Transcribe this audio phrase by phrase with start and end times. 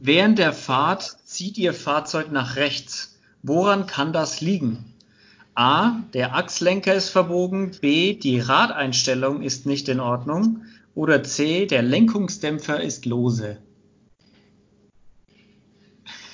[0.00, 3.18] Während der Fahrt zieht Ihr Fahrzeug nach rechts.
[3.42, 4.94] Woran kann das liegen?
[5.54, 5.96] A.
[6.14, 7.72] Der Achslenker ist verbogen.
[7.80, 8.14] B.
[8.14, 10.62] Die Radeinstellung ist nicht in Ordnung.
[10.94, 11.66] Oder C.
[11.66, 13.58] Der Lenkungsdämpfer ist lose.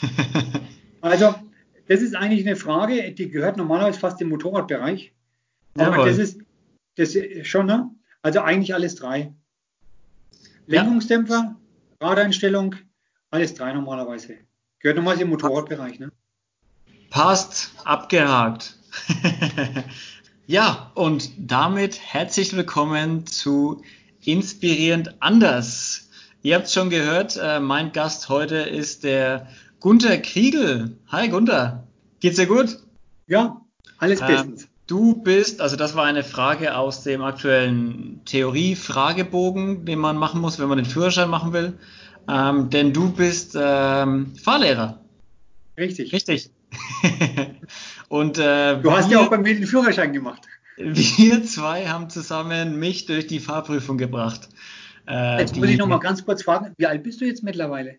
[1.01, 1.35] also,
[1.89, 5.15] das ist eigentlich eine Frage, die gehört normalerweise fast im Motorradbereich.
[5.77, 6.09] Aber Jawohl.
[6.09, 6.41] das ist,
[6.97, 7.91] das ist schon, ne?
[8.21, 9.33] Also eigentlich alles drei.
[10.67, 11.57] Lenkungsdämpfer,
[12.01, 12.07] ja.
[12.07, 12.75] Radeinstellung,
[13.35, 14.37] alles drei normalerweise.
[14.79, 16.13] Gehört normalerweise im Motorradbereich, ne?
[17.11, 18.77] Passt, abgehakt.
[20.47, 23.83] ja, und damit herzlich willkommen zu
[24.25, 26.09] Inspirierend anders.
[26.43, 29.49] Ihr habt es schon gehört, äh, mein Gast heute ist der
[29.81, 30.97] Gunther Kriegel.
[31.09, 31.89] Hi Gunther,
[32.21, 32.79] geht's dir gut?
[33.27, 33.61] Ja,
[33.99, 34.69] alles ähm, bestens.
[34.87, 40.61] Du bist, also das war eine Frage aus dem aktuellen Theorie-Fragebogen, den man machen muss,
[40.61, 41.79] wenn man den Führerschein machen will.
[42.29, 45.01] Ähm, denn du bist ähm, Fahrlehrer.
[45.77, 46.13] Richtig.
[46.13, 46.51] Richtig.
[48.09, 50.43] Und äh, du hast wir, ja auch bei mir den Führerschein gemacht.
[50.77, 54.49] Wir zwei haben zusammen mich durch die Fahrprüfung gebracht.
[55.07, 57.97] Äh, jetzt muss ich noch mal ganz kurz fragen, wie alt bist du jetzt mittlerweile?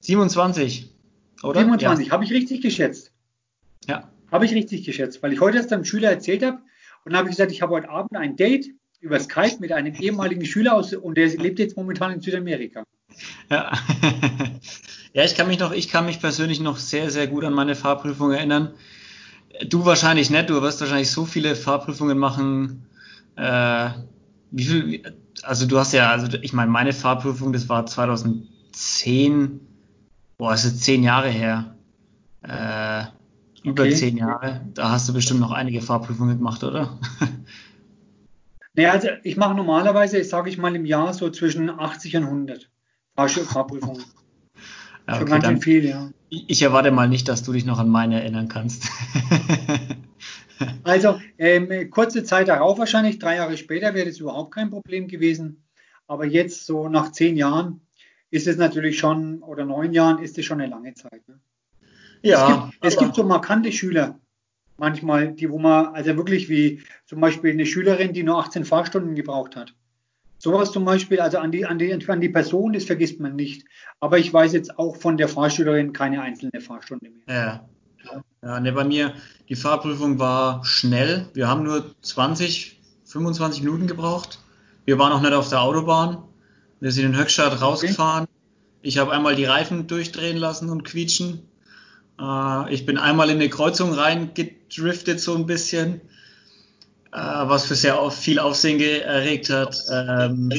[0.00, 0.94] 27,
[1.42, 1.60] oder?
[1.60, 2.12] 27, ja.
[2.12, 3.12] habe ich richtig geschätzt?
[3.86, 4.10] Ja.
[4.30, 6.58] Habe ich richtig geschätzt, weil ich heute erst einem Schüler erzählt habe
[7.04, 8.70] und habe ich gesagt, ich habe heute Abend ein Date
[9.00, 12.84] über Skype mit einem ehemaligen Schüler aus und der lebt jetzt momentan in Südamerika.
[13.50, 13.72] Ja.
[15.12, 17.74] ja, ich kann mich noch, ich kann mich persönlich noch sehr, sehr gut an meine
[17.74, 18.72] Fahrprüfung erinnern.
[19.68, 22.86] Du wahrscheinlich nicht, du wirst wahrscheinlich so viele Fahrprüfungen machen.
[23.36, 23.90] Äh,
[24.50, 25.02] wie viel,
[25.42, 29.60] also du hast ja, also ich meine, meine Fahrprüfung, das war 2010,
[30.36, 31.74] boah, es ist zehn Jahre her.
[32.42, 33.04] Äh,
[33.64, 33.94] über okay.
[33.94, 34.60] zehn Jahre.
[34.74, 36.98] Da hast du bestimmt noch einige Fahrprüfungen gemacht, oder?
[38.74, 42.70] Naja, also ich mache normalerweise, sage ich mal, im Jahr so zwischen 80 und 100
[43.26, 44.04] Fahrprüfungen.
[45.08, 46.10] Ja, okay, schön viel, ja.
[46.28, 48.88] Ich erwarte mal nicht, dass du dich noch an meine erinnern kannst.
[50.84, 55.64] also ähm, kurze Zeit darauf wahrscheinlich, drei Jahre später wäre das überhaupt kein Problem gewesen.
[56.06, 57.80] Aber jetzt so nach zehn Jahren
[58.30, 61.26] ist es natürlich schon, oder neun Jahren ist es schon eine lange Zeit.
[61.26, 61.40] Ne?
[62.22, 62.44] Ja.
[62.44, 64.20] Es gibt, es gibt so markante Schüler,
[64.76, 69.14] manchmal, die wo man, also wirklich wie zum Beispiel eine Schülerin, die nur 18 Fahrstunden
[69.14, 69.74] gebraucht hat.
[70.38, 73.64] Sowas zum Beispiel, also an die, an, die, an die Person, das vergisst man nicht.
[74.00, 77.34] Aber ich weiß jetzt auch von der Fahrschülerin keine einzelne Fahrstunde mehr.
[77.34, 77.68] Ja.
[78.42, 79.14] Ja, ne, bei mir,
[79.48, 81.28] die Fahrprüfung war schnell.
[81.34, 84.38] Wir haben nur 20, 25 Minuten gebraucht.
[84.84, 86.22] Wir waren auch nicht auf der Autobahn.
[86.80, 88.24] Wir sind in Höchstadt rausgefahren.
[88.24, 88.32] Okay.
[88.82, 91.42] Ich habe einmal die Reifen durchdrehen lassen und quietschen.
[92.20, 96.00] Äh, ich bin einmal in eine Kreuzung reingedriftet so ein bisschen.
[97.18, 99.82] Äh, was für sehr viel Aufsehen erregt hat.
[99.90, 100.52] Ähm,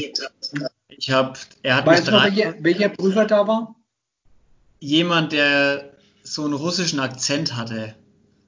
[0.90, 1.34] ich habe,
[1.64, 3.76] er hat weißt mich drei, welche, welcher Prüfer da war?
[4.80, 5.92] Jemand, der
[6.24, 7.96] so einen russischen Akzent hatte.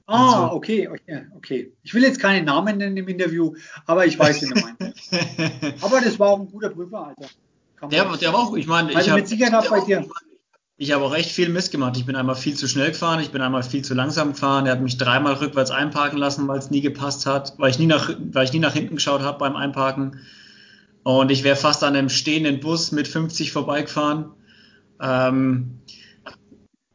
[0.07, 0.55] Ah, so.
[0.55, 1.71] okay, okay, okay.
[1.83, 3.53] Ich will jetzt keine Namen nennen im Interview,
[3.85, 5.13] aber ich weiß, wen du meinst.
[5.83, 7.27] aber das war auch ein guter Prüfer, Alter.
[7.89, 10.05] Der, der war auch, ich meine, also ich mit Sicherheit auch bei dir.
[10.81, 11.95] Ich habe auch echt viel Mist gemacht.
[11.95, 14.65] Ich bin einmal viel zu schnell gefahren, ich bin einmal viel zu langsam gefahren.
[14.65, 17.85] Er hat mich dreimal rückwärts einparken lassen, weil es nie gepasst hat, weil ich nie
[17.85, 20.21] nach, weil ich nie nach hinten geschaut habe beim Einparken.
[21.03, 24.31] Und ich wäre fast an einem stehenden Bus mit 50 vorbeigefahren.
[24.99, 25.81] Ähm,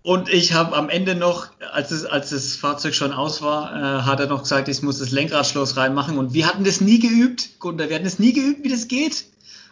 [0.03, 4.03] und ich habe am Ende noch, als, es, als das Fahrzeug schon aus war, äh,
[4.03, 6.19] hat er noch gesagt, ich muss das Lenkradschloss reinmachen.
[6.19, 7.61] Und wir hatten das nie geübt.
[7.61, 9.27] Gunter, wir hatten das nie geübt, wie das geht.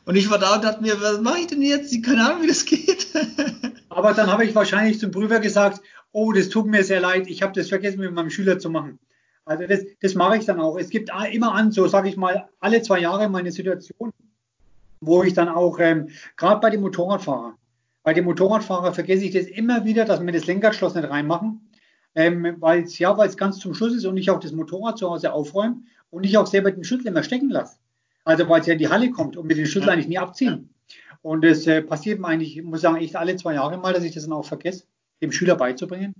[0.07, 2.03] Und ich war da und dachte mir, was mache ich denn jetzt?
[2.05, 3.07] Keine Ahnung, wie das geht.
[3.89, 5.81] Aber dann habe ich wahrscheinlich zum Prüfer gesagt,
[6.13, 8.99] oh, das tut mir sehr leid, ich habe das vergessen mit meinem Schüler zu machen.
[9.45, 10.77] Also das, das mache ich dann auch.
[10.79, 14.13] Es gibt immer an, so sage ich mal, alle zwei Jahre meine Situation,
[15.01, 17.55] wo ich dann auch, ähm, gerade bei den Motorradfahrern,
[18.03, 21.69] bei den Motorradfahrern vergesse ich das immer wieder, dass wir das Lenkradschloss nicht reinmachen,
[22.15, 24.99] ähm, weil es ja, weil es ganz zum Schluss ist und ich auch das Motorrad
[24.99, 27.77] zu Hause aufräume und ich auch selber den Schlüssel immer stecken lasse.
[28.25, 30.71] Also weil es ja in die Halle kommt und wir den Schlüssel eigentlich nie abziehen.
[31.23, 34.05] Und es äh, passiert mir eigentlich, ich muss sagen, echt alle zwei Jahre mal, dass
[34.05, 34.85] ich das dann auch vergesse,
[35.23, 36.15] dem Schüler beizubringen.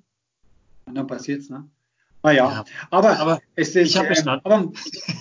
[0.87, 1.69] Und dann passiert es, ne?
[2.23, 2.65] Naja, ja.
[2.91, 3.91] aber, aber es ist.
[3.91, 4.73] Ich habe äh, aber,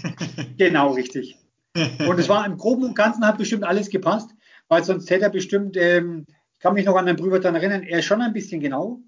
[0.57, 1.37] genau, richtig.
[1.75, 4.29] Und es war im Groben und Ganzen hat bestimmt alles gepasst,
[4.69, 7.83] weil sonst hätte er bestimmt, ähm, ich kann mich noch an den Prüfer dann erinnern,
[7.83, 9.01] er ist schon ein bisschen genau.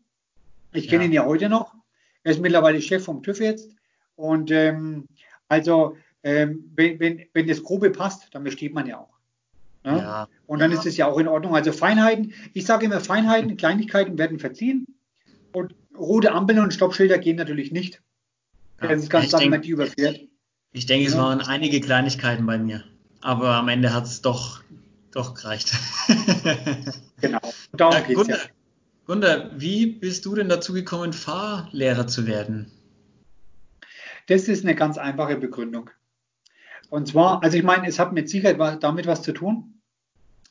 [0.73, 1.07] Ich kenne ja.
[1.07, 1.73] ihn ja heute noch.
[2.23, 3.69] Er ist mittlerweile Chef vom TÜV jetzt.
[4.15, 5.07] Und ähm,
[5.47, 9.13] also ähm, wenn, wenn, wenn das Grobe passt, dann besteht man ja auch.
[9.83, 9.99] Ne?
[9.99, 10.27] Ja.
[10.47, 10.79] Und dann ja.
[10.79, 11.55] ist es ja auch in Ordnung.
[11.55, 14.87] Also Feinheiten, ich sage immer Feinheiten, Kleinigkeiten werden verziehen.
[15.53, 18.01] Und rote Ampeln und Stoppschilder gehen natürlich nicht.
[18.81, 18.87] Ja.
[18.87, 20.19] Das ist ganz klar, wenn man die überfährt.
[20.73, 22.83] Ich denke, es waren einige Kleinigkeiten bei mir.
[23.21, 24.63] Aber am Ende hat es doch,
[25.11, 25.73] doch gereicht.
[27.21, 27.39] genau.
[27.71, 28.37] Darum ja, geht's ja.
[29.05, 32.71] Gunda, wie bist du denn dazu gekommen, Fahrlehrer zu werden?
[34.25, 35.91] Das ist eine ganz einfache Begründung.
[36.89, 39.81] Und zwar, also ich meine, es hat mit Sicherheit damit was zu tun,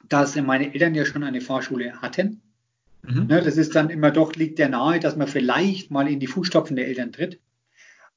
[0.09, 2.43] dass meine Eltern ja schon eine Fahrschule hatten.
[3.03, 3.27] Mhm.
[3.27, 6.27] Ne, das ist dann immer doch, liegt der nahe, dass man vielleicht mal in die
[6.27, 7.41] Fußstapfen der Eltern tritt.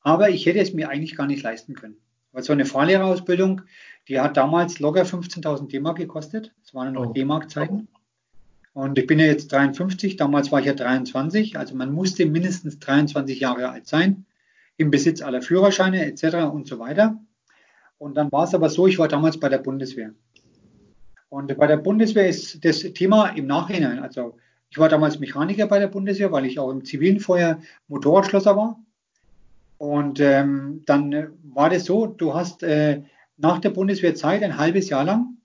[0.02, 1.98] Aber ich hätte es mir eigentlich gar nicht leisten können.
[2.32, 3.62] Weil so eine Fahrlehrerausbildung,
[4.08, 6.54] die hat damals locker 15.000 D-Mark gekostet.
[6.62, 7.14] Das waren noch oh.
[7.14, 7.88] D-Mark-Zeiten.
[8.74, 12.78] Und ich bin ja jetzt 53, damals war ich ja 23, also man musste mindestens
[12.78, 14.28] 23 Jahre alt sein,
[14.78, 16.46] im Besitz aller Führerscheine etc.
[16.54, 17.20] und so weiter.
[17.98, 20.14] Und dann war es aber so, ich war damals bei der Bundeswehr.
[21.30, 24.38] Und bei der Bundeswehr ist das Thema im Nachhinein, also
[24.70, 28.80] ich war damals Mechaniker bei der Bundeswehr, weil ich auch im zivilen Feuer Motorradschlosser war.
[29.78, 33.04] Und ähm, dann war das so, du hast äh,
[33.38, 35.38] nach der Bundeswehrzeit ein halbes Jahr lang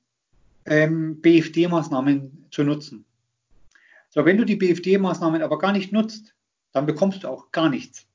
[0.64, 3.04] ähm, BFD-Maßnahmen zu nutzen.
[4.08, 6.34] So, wenn du die BFD-Maßnahmen aber gar nicht nutzt,
[6.72, 8.06] dann bekommst du auch gar nichts.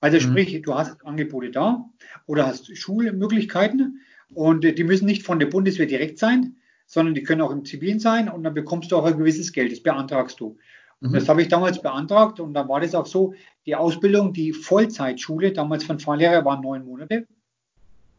[0.00, 0.30] Also mhm.
[0.30, 1.88] sprich, du hast Angebote da
[2.26, 4.00] oder hast Schulmöglichkeiten
[4.34, 6.56] und die müssen nicht von der Bundeswehr direkt sein,
[6.86, 9.72] sondern die können auch im Zivilen sein und dann bekommst du auch ein gewisses Geld,
[9.72, 10.56] das beantragst du.
[11.00, 11.14] Und mhm.
[11.14, 13.34] das habe ich damals beantragt und dann war das auch so,
[13.66, 17.26] die Ausbildung, die Vollzeitschule, damals von Fahrlehrer, waren neun Monate.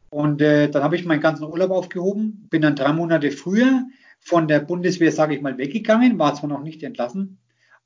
[0.10, 3.86] Und äh, dann habe ich meinen ganzen Urlaub aufgehoben, bin dann drei Monate früher
[4.20, 7.38] von der Bundeswehr, sage ich mal, weggegangen, war zwar noch nicht entlassen,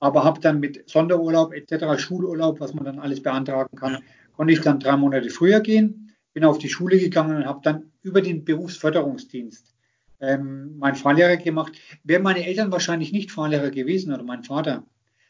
[0.01, 4.00] aber habe dann mit Sonderurlaub etc., Schulurlaub, was man dann alles beantragen kann,
[4.36, 7.92] konnte ich dann drei Monate früher gehen, bin auf die Schule gegangen und habe dann
[8.01, 9.75] über den Berufsförderungsdienst
[10.19, 11.74] ähm, meinen Fahrlehrer gemacht.
[12.03, 14.83] Wären meine Eltern wahrscheinlich nicht Fahrlehrer gewesen oder mein Vater,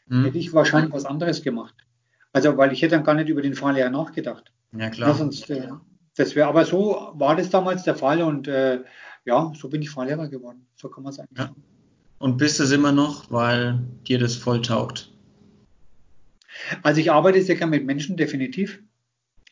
[0.07, 0.23] hm.
[0.23, 1.75] hätte ich wahrscheinlich was anderes gemacht.
[2.31, 4.53] Also, weil ich hätte dann gar nicht über den Fahrlehrer nachgedacht.
[4.71, 5.09] Ja, klar.
[5.09, 5.67] Ja, sonst, äh,
[6.15, 8.79] das wäre, aber so war das damals der Fall und äh,
[9.25, 10.65] ja, so bin ich Fahrlehrer geworden.
[10.75, 11.53] So kann man es eigentlich ja.
[12.21, 15.11] Und bist es immer noch, weil dir das voll taugt?
[16.83, 18.79] Also ich arbeite sehr gerne mit Menschen, definitiv.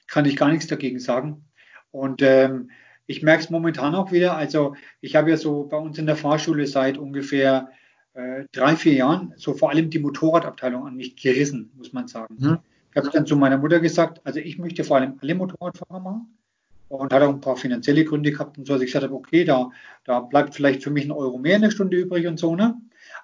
[0.06, 1.46] Kann ich gar nichts dagegen sagen.
[1.90, 2.70] Und ähm,
[3.08, 4.38] ich merke es momentan auch wieder.
[4.38, 7.72] Also ich habe ja so bei uns in der Fahrschule seit ungefähr
[8.14, 12.38] äh, drei, vier Jahren so vor allem die Motorradabteilung an mich gerissen, muss man sagen.
[12.40, 12.60] Hm.
[12.92, 16.39] Ich habe dann zu meiner Mutter gesagt, also ich möchte vor allem alle Motorradfahrer machen
[16.90, 19.46] und hat auch ein paar finanzielle Gründe gehabt und so, dass ich gesagt habe, okay,
[19.46, 19.70] da,
[20.04, 22.76] da bleibt vielleicht für mich ein Euro mehr eine Stunde übrig und so, ne?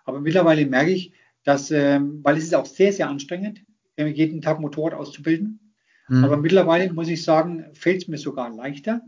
[0.05, 1.11] Aber mittlerweile merke ich,
[1.43, 3.61] dass, ähm, weil es ist auch sehr, sehr anstrengend,
[3.97, 5.73] jeden Tag Motorrad auszubilden.
[6.07, 6.23] Mhm.
[6.23, 9.01] Aber mittlerweile muss ich sagen, fällt es mir sogar leichter.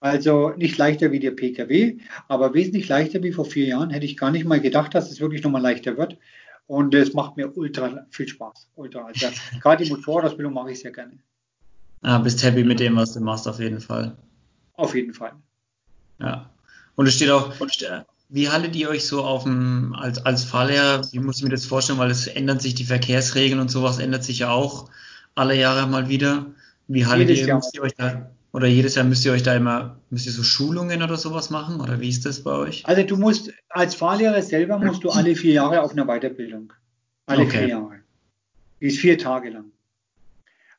[0.00, 3.90] Also nicht leichter wie der PKW, aber wesentlich leichter wie vor vier Jahren.
[3.90, 6.18] Hätte ich gar nicht mal gedacht, dass es wirklich nochmal leichter wird.
[6.66, 8.68] Und es macht mir ultra viel Spaß.
[8.74, 9.04] Ultra.
[9.04, 9.28] Also
[9.60, 11.18] gerade die Motorradausbildung mache ich sehr gerne.
[12.02, 14.16] Ah, bist happy mit dem, was du machst, auf jeden Fall.
[14.74, 15.32] Auf jeden Fall.
[16.18, 16.50] Ja.
[16.96, 17.52] Und es steht auch,
[18.28, 21.66] wie haltet ihr euch so auf dem, als, als Fahrlehrer, wie muss ich mir das
[21.66, 24.90] vorstellen, weil es ändern sich die Verkehrsregeln und sowas ändert sich ja auch
[25.34, 26.46] alle Jahre mal wieder.
[26.88, 27.56] Wie haltet jedes ihr, Jahr.
[27.58, 30.42] müsst ihr euch da, oder jedes Jahr müsst ihr euch da immer, müsst ihr so
[30.42, 32.84] Schulungen oder sowas machen, oder wie ist das bei euch?
[32.84, 36.72] Also du musst, als Fahrlehrer selber musst du alle vier Jahre auf eine Weiterbildung.
[37.26, 37.58] Alle okay.
[37.58, 38.00] vier Jahre.
[38.80, 39.66] Die ist vier Tage lang.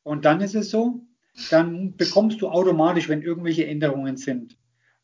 [0.03, 1.01] Und dann ist es so,
[1.49, 4.57] dann bekommst du automatisch, wenn irgendwelche Änderungen sind.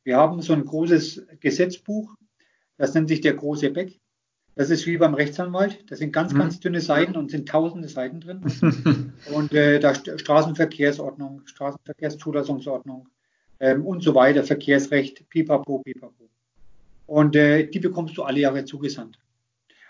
[0.04, 2.16] Wir haben so ein großes Gesetzbuch,
[2.78, 4.00] das nennt sich der große Beck.
[4.56, 5.90] Das ist wie beim Rechtsanwalt.
[5.90, 6.40] Das sind ganz, mhm.
[6.40, 8.42] ganz dünne Seiten und sind tausende Seiten drin.
[9.34, 13.08] und äh, da Straßenverkehrsordnung, Straßenverkehrszulassungsordnung
[13.60, 16.30] ähm, und so weiter, Verkehrsrecht, pipapo, pipapo.
[17.06, 19.20] Und äh, die bekommst du alle Jahre zugesandt.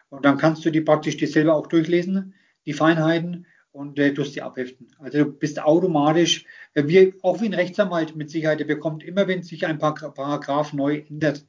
[0.09, 2.33] Und dann kannst du die praktisch dir selber auch durchlesen,
[2.65, 4.87] die Feinheiten und äh, tust die abheften.
[4.99, 9.27] Also du bist automatisch, äh, wie, auch wie ein Rechtsanwalt mit Sicherheit, der bekommt immer,
[9.27, 11.45] wenn sich ein Paragraph neu ändert,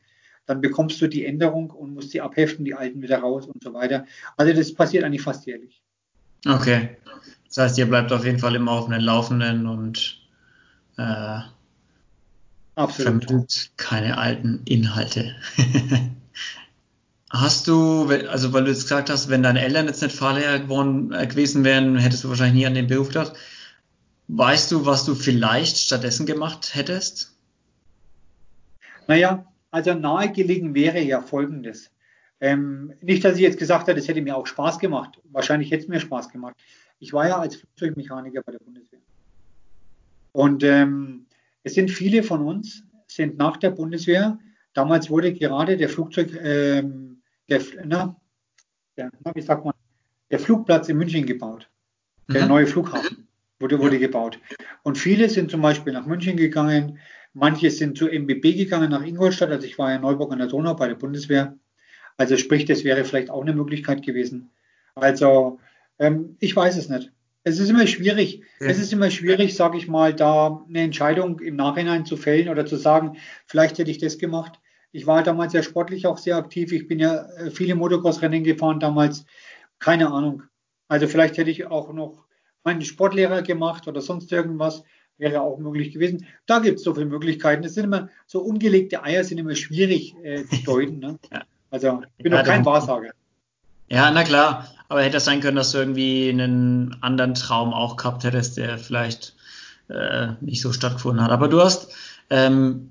[0.46, 3.72] dann bekommst du die Änderung und musst die abheften, die alten wieder raus und so
[3.72, 4.06] weiter.
[4.36, 5.82] Also das passiert eigentlich fast jährlich.
[6.46, 6.96] Okay.
[7.46, 10.20] Das heißt, ihr bleibt auf jeden Fall immer auf den Laufenden und
[10.96, 11.40] äh,
[12.74, 13.24] Absolut.
[13.24, 15.34] vermittelt keine alten Inhalte.
[17.30, 21.12] Hast du, also weil du jetzt gesagt hast, wenn deine Eltern jetzt nicht Fahrlehrer geworden,
[21.12, 23.34] äh, gewesen wären, hättest du wahrscheinlich nie an den Beruf gedacht.
[24.26, 27.36] Weißt du, was du vielleicht stattdessen gemacht hättest?
[29.06, 31.90] Naja, also nahegelegen wäre ja Folgendes.
[32.40, 35.20] Ähm, nicht, dass ich jetzt gesagt habe, das hätte mir auch Spaß gemacht.
[35.30, 36.56] Wahrscheinlich hätte es mir Spaß gemacht.
[36.98, 39.00] Ich war ja als Flugzeugmechaniker bei der Bundeswehr.
[40.32, 41.26] Und ähm,
[41.62, 44.38] es sind viele von uns, sind nach der Bundeswehr,
[44.74, 47.09] damals wurde gerade der Flugzeug, ähm,
[47.50, 48.16] der, na,
[48.96, 49.74] der, na, wie sagt man,
[50.30, 51.68] der Flugplatz in München gebaut.
[52.28, 52.48] Der mhm.
[52.48, 53.28] neue Flughafen
[53.58, 54.06] wurde, wurde ja.
[54.06, 54.38] gebaut.
[54.82, 56.98] Und viele sind zum Beispiel nach München gegangen,
[57.32, 59.50] manche sind zu MBB gegangen nach Ingolstadt.
[59.50, 61.56] Also ich war ja in Neuburg an der Donau bei der Bundeswehr.
[62.16, 64.50] Also sprich, das wäre vielleicht auch eine Möglichkeit gewesen.
[64.94, 65.58] Also,
[65.98, 67.12] ähm, ich weiß es nicht.
[67.42, 68.42] Es ist immer schwierig.
[68.60, 68.66] Ja.
[68.66, 72.66] Es ist immer schwierig, sage ich mal, da eine Entscheidung im Nachhinein zu fällen oder
[72.66, 73.16] zu sagen,
[73.46, 74.60] vielleicht hätte ich das gemacht.
[74.92, 76.72] Ich war damals ja sportlich auch sehr aktiv.
[76.72, 79.24] Ich bin ja äh, viele Motocross-Rennen gefahren damals.
[79.78, 80.42] Keine Ahnung.
[80.88, 82.24] Also vielleicht hätte ich auch noch
[82.64, 84.82] meinen Sportlehrer gemacht oder sonst irgendwas.
[85.18, 86.26] Wäre auch möglich gewesen.
[86.46, 87.62] Da gibt es so viele Möglichkeiten.
[87.64, 90.98] Es sind immer so ungelegte Eier sind immer schwierig äh, zu deuten.
[90.98, 91.18] Ne?
[91.70, 93.10] Also ich bin ja, noch kein Wahrsager.
[93.88, 94.66] Ja, na klar.
[94.88, 98.76] Aber hätte es sein können, dass du irgendwie einen anderen Traum auch gehabt hättest, der
[98.78, 99.36] vielleicht
[99.88, 101.30] äh, nicht so stattgefunden hat.
[101.30, 101.94] Aber du hast,
[102.30, 102.90] ähm,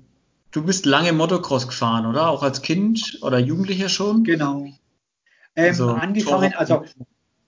[0.50, 2.28] du bist lange Motocross gefahren, oder?
[2.28, 4.24] Auch als Kind oder Jugendlicher schon?
[4.24, 4.64] Genau.
[4.64, 4.74] Ähm,
[5.54, 6.84] also, angefangen, also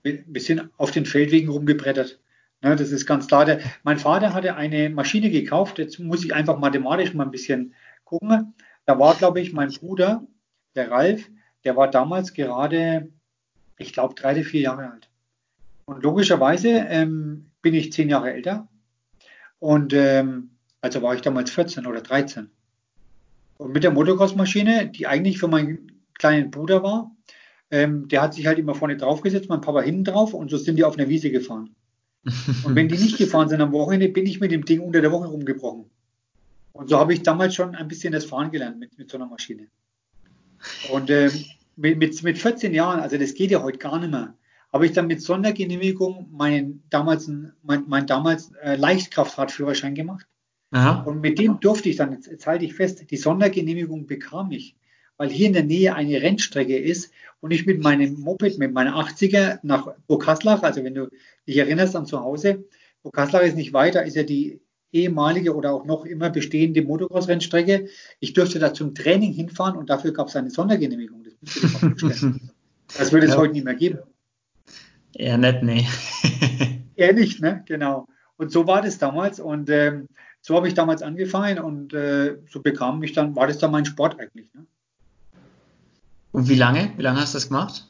[0.02, 2.18] wir sind auf den Feldwegen rumgebrettert.
[2.61, 3.44] Ne, das ist ganz klar.
[3.44, 5.78] Der, mein Vater hatte eine Maschine gekauft.
[5.78, 8.54] Jetzt muss ich einfach mathematisch mal ein bisschen gucken.
[8.87, 10.26] Da war, glaube ich, mein Bruder,
[10.75, 11.28] der Ralf,
[11.64, 13.09] der war damals gerade
[13.82, 15.09] ich glaube, drei oder vier Jahre alt.
[15.85, 18.68] Und logischerweise ähm, bin ich zehn Jahre älter.
[19.59, 22.50] Und ähm, also war ich damals 14 oder 13.
[23.62, 27.14] Und mit der Motocross-Maschine, die eigentlich für meinen kleinen Bruder war,
[27.71, 30.57] ähm, der hat sich halt immer vorne drauf gesetzt, mein Papa hinten drauf und so
[30.57, 31.75] sind die auf einer Wiese gefahren.
[32.64, 35.11] Und wenn die nicht gefahren sind am Wochenende, bin ich mit dem Ding unter der
[35.11, 35.87] Woche rumgebrochen.
[36.73, 39.26] Und so habe ich damals schon ein bisschen das Fahren gelernt mit, mit so einer
[39.26, 39.66] Maschine.
[40.92, 41.33] Und ähm,
[41.75, 44.35] mit, mit, mit 14 Jahren, also das geht ja heute gar nicht mehr,
[44.73, 47.28] habe ich dann mit Sondergenehmigung meinen damals,
[47.62, 50.26] mein, mein damals äh, Leichtkraftfahrtführerschein gemacht.
[50.73, 51.02] Aha.
[51.02, 54.75] Und mit dem durfte ich dann, jetzt, jetzt halte ich fest, die Sondergenehmigung bekam ich,
[55.19, 58.97] weil hier in der Nähe eine Rennstrecke ist und ich mit meinem Moped, mit meiner
[58.97, 61.09] 80er nach Burghaslach, also wenn du
[61.47, 62.64] dich erinnerst an zu Hause,
[63.02, 64.61] Burghaslach ist nicht weiter, ist ja die
[64.93, 67.88] ehemalige oder auch noch immer bestehende Motocross-Rennstrecke.
[68.21, 71.23] Ich durfte da zum Training hinfahren und dafür gab es eine Sondergenehmigung.
[72.99, 73.38] Das würde es ja.
[73.38, 74.00] heute nicht mehr geben.
[75.14, 75.87] Eher nicht, nee.
[76.95, 77.62] Eher nicht, ne?
[77.67, 78.07] Genau.
[78.37, 80.09] Und so war das damals und ähm,
[80.43, 83.85] so habe ich damals angefangen und äh, so bekam ich dann, war das dann mein
[83.85, 84.53] Sport eigentlich.
[84.55, 84.67] Ne?
[86.33, 86.93] Und wie lange?
[86.97, 87.89] Wie lange hast du das gemacht?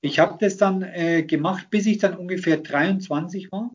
[0.00, 3.70] Ich habe das dann äh, gemacht, bis ich dann ungefähr 23 war,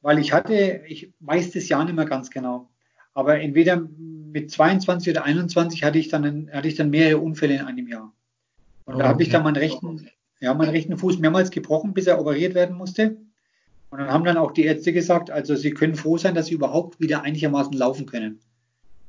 [0.00, 2.70] weil ich hatte, ich weiß das Jahr nicht mehr ganz genau,
[3.14, 7.62] aber entweder mit 22 oder 21 hatte ich dann, hatte ich dann mehrere Unfälle in
[7.62, 8.12] einem Jahr.
[8.84, 10.08] Und oh, da habe ich dann meinen rechten,
[10.40, 13.16] ja, meinen rechten Fuß mehrmals gebrochen, bis er operiert werden musste.
[13.92, 16.54] Und dann haben dann auch die Ärzte gesagt, also sie können froh sein, dass sie
[16.54, 18.40] überhaupt wieder einigermaßen laufen können.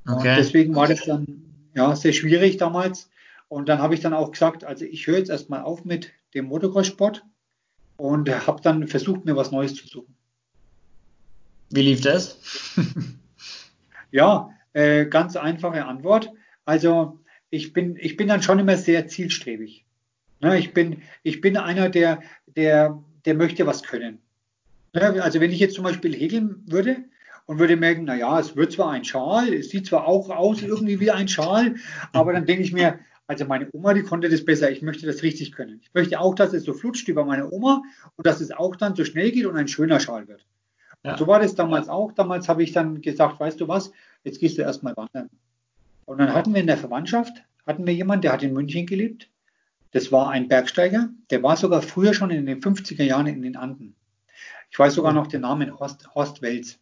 [0.05, 0.31] Okay.
[0.31, 1.25] Und deswegen war das dann
[1.73, 3.09] ja sehr schwierig damals.
[3.47, 6.47] Und dann habe ich dann auch gesagt, also ich höre jetzt erstmal auf mit dem
[6.47, 7.23] Motocross-Sport
[7.95, 10.17] und habe dann versucht, mir was Neues zu suchen.
[11.69, 12.37] Wie lief das?
[14.11, 16.29] ja, äh, ganz einfache Antwort.
[16.65, 19.85] Also ich bin, ich bin dann schon immer sehr zielstrebig.
[20.41, 24.19] Ne, ich, bin, ich bin einer, der, der, der möchte was können.
[24.93, 26.97] Also wenn ich jetzt zum Beispiel häkeln würde
[27.45, 30.61] und würde merken, na ja, es wird zwar ein Schal, es sieht zwar auch aus
[30.61, 31.75] irgendwie wie ein Schal,
[32.11, 34.69] aber dann denke ich mir, also meine Oma, die konnte das besser.
[34.69, 35.79] Ich möchte das richtig können.
[35.81, 37.81] Ich möchte auch, dass es so flutscht wie bei meiner Oma
[38.15, 40.45] und dass es auch dann so schnell geht und ein schöner Schal wird.
[41.03, 41.17] Ja.
[41.17, 42.11] So war das damals auch.
[42.11, 43.91] Damals habe ich dann gesagt, weißt du was,
[44.23, 45.29] jetzt gehst du erstmal wandern.
[46.05, 49.29] Und dann hatten wir in der Verwandtschaft, hatten wir jemanden, der hat in München gelebt.
[49.91, 53.55] Das war ein Bergsteiger, der war sogar früher schon in den 50er Jahren in den
[53.55, 53.95] Anden.
[54.73, 56.79] Ich weiß sogar noch den Namen Horst, Horst Welz,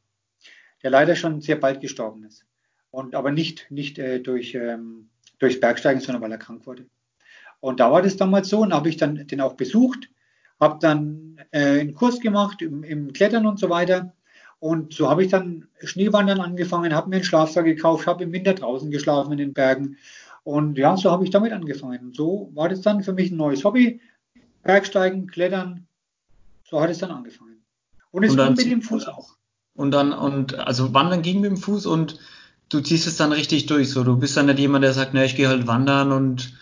[0.81, 2.45] der leider schon sehr bald gestorben ist.
[2.89, 6.88] Und aber nicht, nicht äh, durch, ähm, durchs Bergsteigen, sondern weil er krank wurde.
[7.60, 10.10] Und da war das damals so und habe ich dann den auch besucht
[10.62, 14.13] habe dann äh, einen Kurs gemacht im, im, Klettern und so weiter.
[14.60, 18.53] Und so habe ich dann Schneewandern angefangen, habe mir einen Schlafsack gekauft, habe im Winter
[18.53, 19.98] draußen geschlafen in den Bergen.
[20.43, 22.00] Und ja, so habe ich damit angefangen.
[22.00, 24.00] Und so war das dann für mich ein neues Hobby.
[24.62, 25.88] Bergsteigen, Klettern.
[26.63, 27.50] So hat es dann angefangen.
[28.12, 29.36] Und es ging mit dem Fuß auch.
[29.74, 32.20] Und dann, und also Wandern ging mit dem Fuß und
[32.70, 33.89] du ziehst es dann richtig durch.
[33.89, 36.53] So, du bist dann nicht jemand, der sagt, ne, ich gehe halt wandern und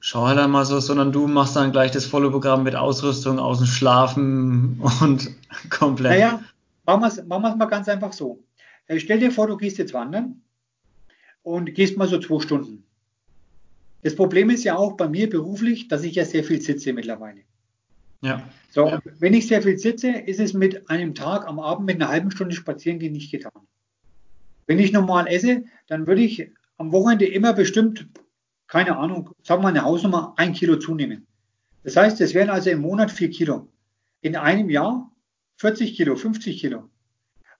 [0.00, 3.66] schau halt einmal so, sondern du machst dann gleich das volle Programm mit Ausrüstung, außen
[3.66, 5.30] Schlafen und
[5.70, 6.12] komplett.
[6.12, 6.42] Naja,
[6.84, 8.42] machen wir es machen mal ganz einfach so.
[8.86, 10.42] Äh, stell dir vor, du gehst jetzt wandern
[11.42, 12.84] und gehst mal so zwei Stunden.
[14.02, 17.42] Das Problem ist ja auch bei mir beruflich, dass ich ja sehr viel sitze mittlerweile.
[18.22, 18.48] Ja.
[18.70, 19.02] So, ja.
[19.18, 22.30] wenn ich sehr viel sitze, ist es mit einem Tag am Abend mit einer halben
[22.30, 23.52] Stunde spazieren gehen nicht getan.
[24.66, 28.06] Wenn ich normal esse, dann würde ich am Wochenende immer bestimmt
[28.72, 31.26] keine Ahnung, sagen wir eine Hausnummer, ein Kilo zunehmen.
[31.84, 33.68] Das heißt, es wären also im Monat vier Kilo.
[34.22, 35.12] In einem Jahr
[35.56, 36.88] 40 Kilo, 50 Kilo.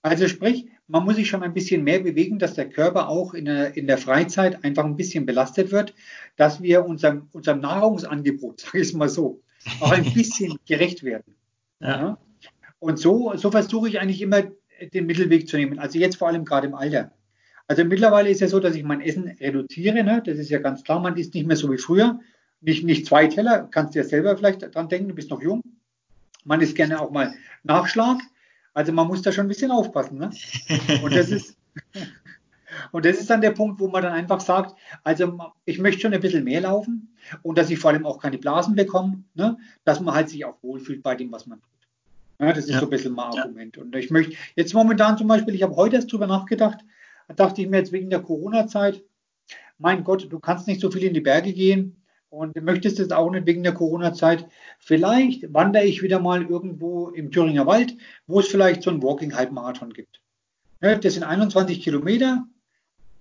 [0.01, 3.45] Also sprich, man muss sich schon ein bisschen mehr bewegen, dass der Körper auch in
[3.45, 5.95] der, in der Freizeit einfach ein bisschen belastet wird,
[6.37, 9.43] dass wir unserem, unserem Nahrungsangebot, sage ich es mal so,
[9.81, 11.35] auch ein bisschen gerecht werden.
[11.81, 12.19] Ja.
[12.79, 14.43] Und so, so versuche ich eigentlich immer
[14.93, 15.79] den Mittelweg zu nehmen.
[15.79, 17.13] Also jetzt vor allem gerade im Alter.
[17.69, 20.03] Also mittlerweile ist ja so, dass ich mein Essen reduziere.
[20.03, 20.23] Ne?
[20.25, 21.01] Das ist ja ganz klar.
[21.01, 22.21] Man isst nicht mehr so wie früher.
[22.61, 23.69] Nicht, nicht zwei Teller.
[23.71, 25.09] Kannst du ja selber vielleicht dran denken.
[25.09, 25.63] Du bist noch jung.
[26.45, 28.19] Man isst gerne auch mal Nachschlag.
[28.75, 30.19] Also man muss da schon ein bisschen aufpassen.
[30.19, 30.31] Ne?
[31.03, 31.57] Und das ist,
[32.91, 34.75] und das ist dann der Punkt, wo man dann einfach sagt,
[35.05, 38.39] also ich möchte schon ein bisschen mehr laufen und dass ich vor allem auch keine
[38.39, 39.57] Blasen bekomme, ne?
[39.85, 41.69] dass man halt sich auch wohlfühlt bei dem, was man tut.
[42.41, 42.81] Ja, das ist ja.
[42.81, 43.79] so ein bisschen mein Argument.
[43.79, 46.79] Und ich möchte jetzt momentan zum Beispiel, ich habe heute erst drüber nachgedacht,
[47.29, 49.03] da dachte ich mir jetzt wegen der Corona-Zeit,
[49.79, 53.31] mein Gott, du kannst nicht so viel in die Berge gehen und möchtest es auch
[53.31, 54.47] nicht wegen der Corona-Zeit.
[54.79, 59.93] Vielleicht wandere ich wieder mal irgendwo im Thüringer Wald, wo es vielleicht so einen Walking-Halbmarathon
[59.93, 60.21] gibt.
[60.81, 62.45] Das sind 21 Kilometer.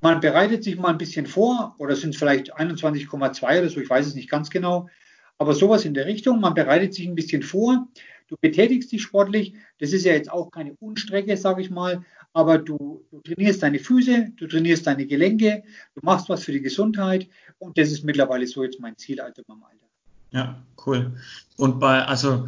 [0.02, 3.90] Man bereitet sich mal ein bisschen vor, oder sind es vielleicht 21,2 oder so, ich
[3.90, 4.90] weiß es nicht ganz genau.
[5.38, 7.88] Aber sowas in der Richtung, man bereitet sich ein bisschen vor,
[8.28, 9.54] du betätigst dich sportlich.
[9.80, 12.04] Das ist ja jetzt auch keine Unstrecke, sage ich mal,
[12.34, 15.64] aber du, du, trainierst deine Füße, du trainierst deine Gelenke,
[15.96, 17.28] du machst was für die Gesundheit
[17.60, 19.86] und das ist mittlerweile so jetzt mein Ziel, also beim Alter.
[20.32, 21.12] Ja, cool.
[21.58, 22.48] Und bei, also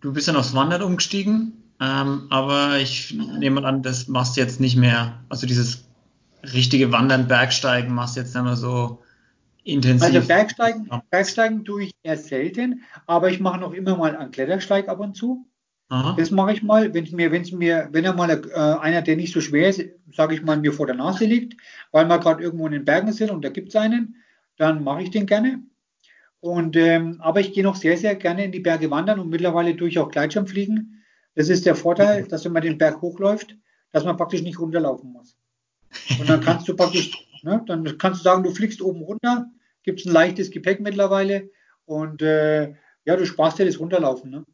[0.00, 1.52] du bist ja aufs Wandern umgestiegen.
[1.80, 5.20] Ähm, aber ich nehme an, das machst du jetzt nicht mehr.
[5.28, 5.84] Also dieses
[6.52, 9.02] richtige Wandern, Bergsteigen machst du jetzt nicht mehr so
[9.64, 10.14] intensiv.
[10.14, 14.88] Also Bergsteigen, Bergsteigen tue ich eher selten, aber ich mache noch immer mal einen Klettersteig
[14.88, 15.46] ab und zu.
[15.88, 16.14] Aha.
[16.16, 19.02] Das mache ich mal, wenn es mir, wenn es mir, wenn er mal äh, einer,
[19.02, 19.82] der nicht so schwer ist,
[20.12, 21.60] sage ich mal, mir vor der Nase liegt,
[21.92, 24.16] weil wir gerade irgendwo in den Bergen sind und da gibt es einen,
[24.56, 25.62] dann mache ich den gerne.
[26.40, 29.76] Und ähm, aber ich gehe noch sehr, sehr gerne in die Berge wandern und mittlerweile
[29.76, 31.02] tue ich auch Gleitschirmfliegen.
[31.34, 33.56] Das ist der Vorteil, dass wenn man den Berg hochläuft,
[33.92, 35.36] dass man praktisch nicht runterlaufen muss.
[36.18, 37.10] Und dann kannst du praktisch,
[37.42, 39.50] ne, dann kannst du sagen, du fliegst oben runter,
[39.82, 41.50] gibt es ein leichtes Gepäck mittlerweile
[41.86, 42.74] und äh,
[43.04, 44.30] ja, du sparst dir das Runterlaufen.
[44.30, 44.44] Ne?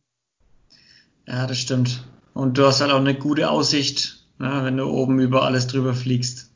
[1.26, 2.04] Ja, das stimmt.
[2.34, 5.94] Und du hast halt auch eine gute Aussicht, ne, wenn du oben über alles drüber
[5.94, 6.50] fliegst.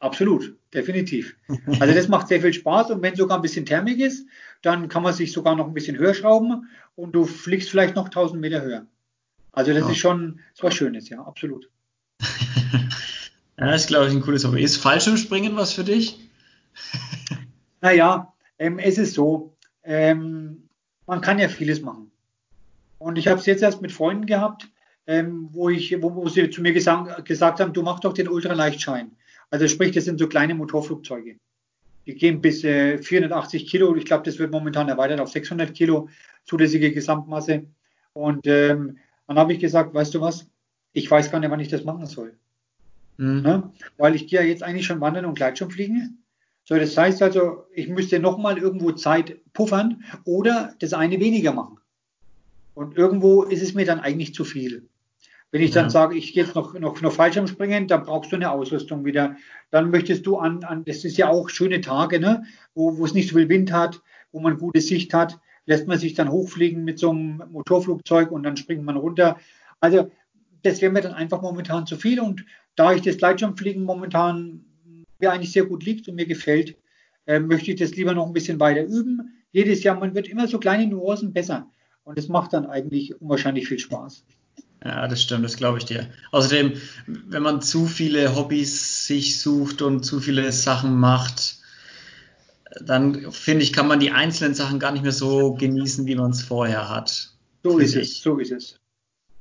[0.00, 1.36] Absolut, definitiv.
[1.78, 4.26] Also das macht sehr viel Spaß und wenn sogar ein bisschen Thermik ist,
[4.62, 8.06] dann kann man sich sogar noch ein bisschen höher schrauben und du fliegst vielleicht noch
[8.06, 8.86] 1000 Meter höher.
[9.52, 9.90] Also das ja.
[9.90, 11.70] ist schon was Schönes, ja, absolut.
[13.58, 14.62] ja, ist, glaube ich, ein cooles Hobby.
[14.62, 16.18] Ist Fallschirmspringen was für dich?
[17.80, 20.68] naja, ähm, es ist so, ähm,
[21.06, 22.10] man kann ja vieles machen.
[22.98, 24.68] Und ich habe es jetzt erst mit Freunden gehabt,
[25.06, 28.28] ähm, wo, ich, wo, wo, sie zu mir gesagt, gesagt haben, du mach doch den
[28.28, 29.10] Ultraleichtschein.
[29.50, 31.36] Also sprich, das sind so kleine Motorflugzeuge.
[32.06, 33.94] Die gehen bis äh, 480 Kilo.
[33.96, 36.08] Ich glaube, das wird momentan erweitert auf 600 Kilo
[36.44, 37.64] zulässige Gesamtmasse.
[38.12, 40.46] Und ähm, dann habe ich gesagt, weißt du was,
[40.92, 42.36] ich weiß gar nicht, wann ich das machen soll.
[43.16, 43.42] Mhm.
[43.42, 43.72] Ne?
[43.96, 46.22] Weil ich ja jetzt eigentlich schon wandern und Gleitschirmfliegen.
[46.64, 51.78] So, das heißt also, ich müsste nochmal irgendwo Zeit puffern oder das eine weniger machen.
[52.74, 54.88] Und irgendwo ist es mir dann eigentlich zu viel.
[55.50, 55.90] Wenn ich dann ja.
[55.90, 59.36] sage, ich gehe jetzt noch, noch, noch Fallschirmspringen, dann brauchst du eine Ausrüstung wieder.
[59.70, 62.44] Dann möchtest du an, an das ist ja auch schöne Tage, ne?
[62.74, 65.98] wo, wo es nicht so viel Wind hat, wo man gute Sicht hat lässt man
[65.98, 69.38] sich dann hochfliegen mit so einem Motorflugzeug und dann springt man runter.
[69.80, 70.10] Also
[70.62, 72.44] das wäre mir dann einfach momentan zu viel und
[72.76, 74.64] da ich das Gleitschirmfliegen momentan
[75.18, 76.76] mir eigentlich sehr gut liegt und mir gefällt,
[77.26, 79.44] äh, möchte ich das lieber noch ein bisschen weiter üben.
[79.52, 81.70] Jedes Jahr, man wird immer so kleine Nuancen besser
[82.04, 84.24] und es macht dann eigentlich unwahrscheinlich viel Spaß.
[84.84, 86.08] Ja, das stimmt, das glaube ich dir.
[86.32, 86.72] Außerdem,
[87.06, 91.58] wenn man zu viele Hobbys sich sucht und zu viele Sachen macht,
[92.80, 96.32] dann finde ich, kann man die einzelnen Sachen gar nicht mehr so genießen, wie man
[96.32, 97.30] es vorher hat.
[97.62, 98.02] So ist ich.
[98.02, 98.81] es, so ist es.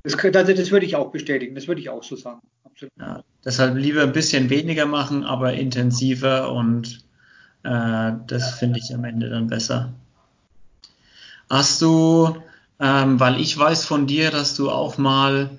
[0.04, 2.42] Das, also das würde ich auch bestätigen, das würde ich auch so sagen.
[2.64, 2.92] Absolut.
[3.00, 7.04] Ja, deshalb lieber ein bisschen weniger machen, aber intensiver und
[7.64, 9.94] äh, das finde ich am Ende dann besser.
[11.50, 12.38] Hast du,
[12.80, 15.50] ähm, weil ich weiß von dir, dass du auch mal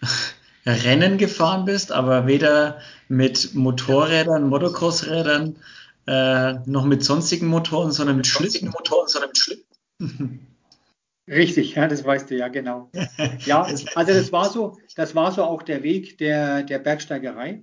[0.66, 5.56] Rennen gefahren bist, aber weder mit Motorrädern, Motocrossrädern
[6.06, 8.70] äh, noch mit sonstigen Motoren, sondern mit Schlitten.
[8.70, 10.46] Motoren, sondern mit Schlitten.
[11.30, 12.90] Richtig, ja, das weißt du, ja, genau.
[13.46, 13.62] Ja,
[13.94, 17.62] also das war so, das war so auch der Weg der, der Bergsteigerei.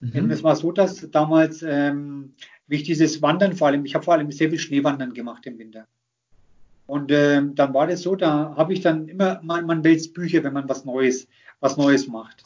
[0.00, 0.30] Mhm.
[0.30, 2.34] Es war so, dass damals, ähm,
[2.66, 5.58] wie ich dieses Wandern vor allem, ich habe vor allem sehr viel Schneewandern gemacht im
[5.58, 5.86] Winter.
[6.86, 10.42] Und ähm, dann war das so, da habe ich dann immer, man, man wälzt Bücher,
[10.44, 11.28] wenn man was Neues,
[11.60, 12.44] was Neues macht.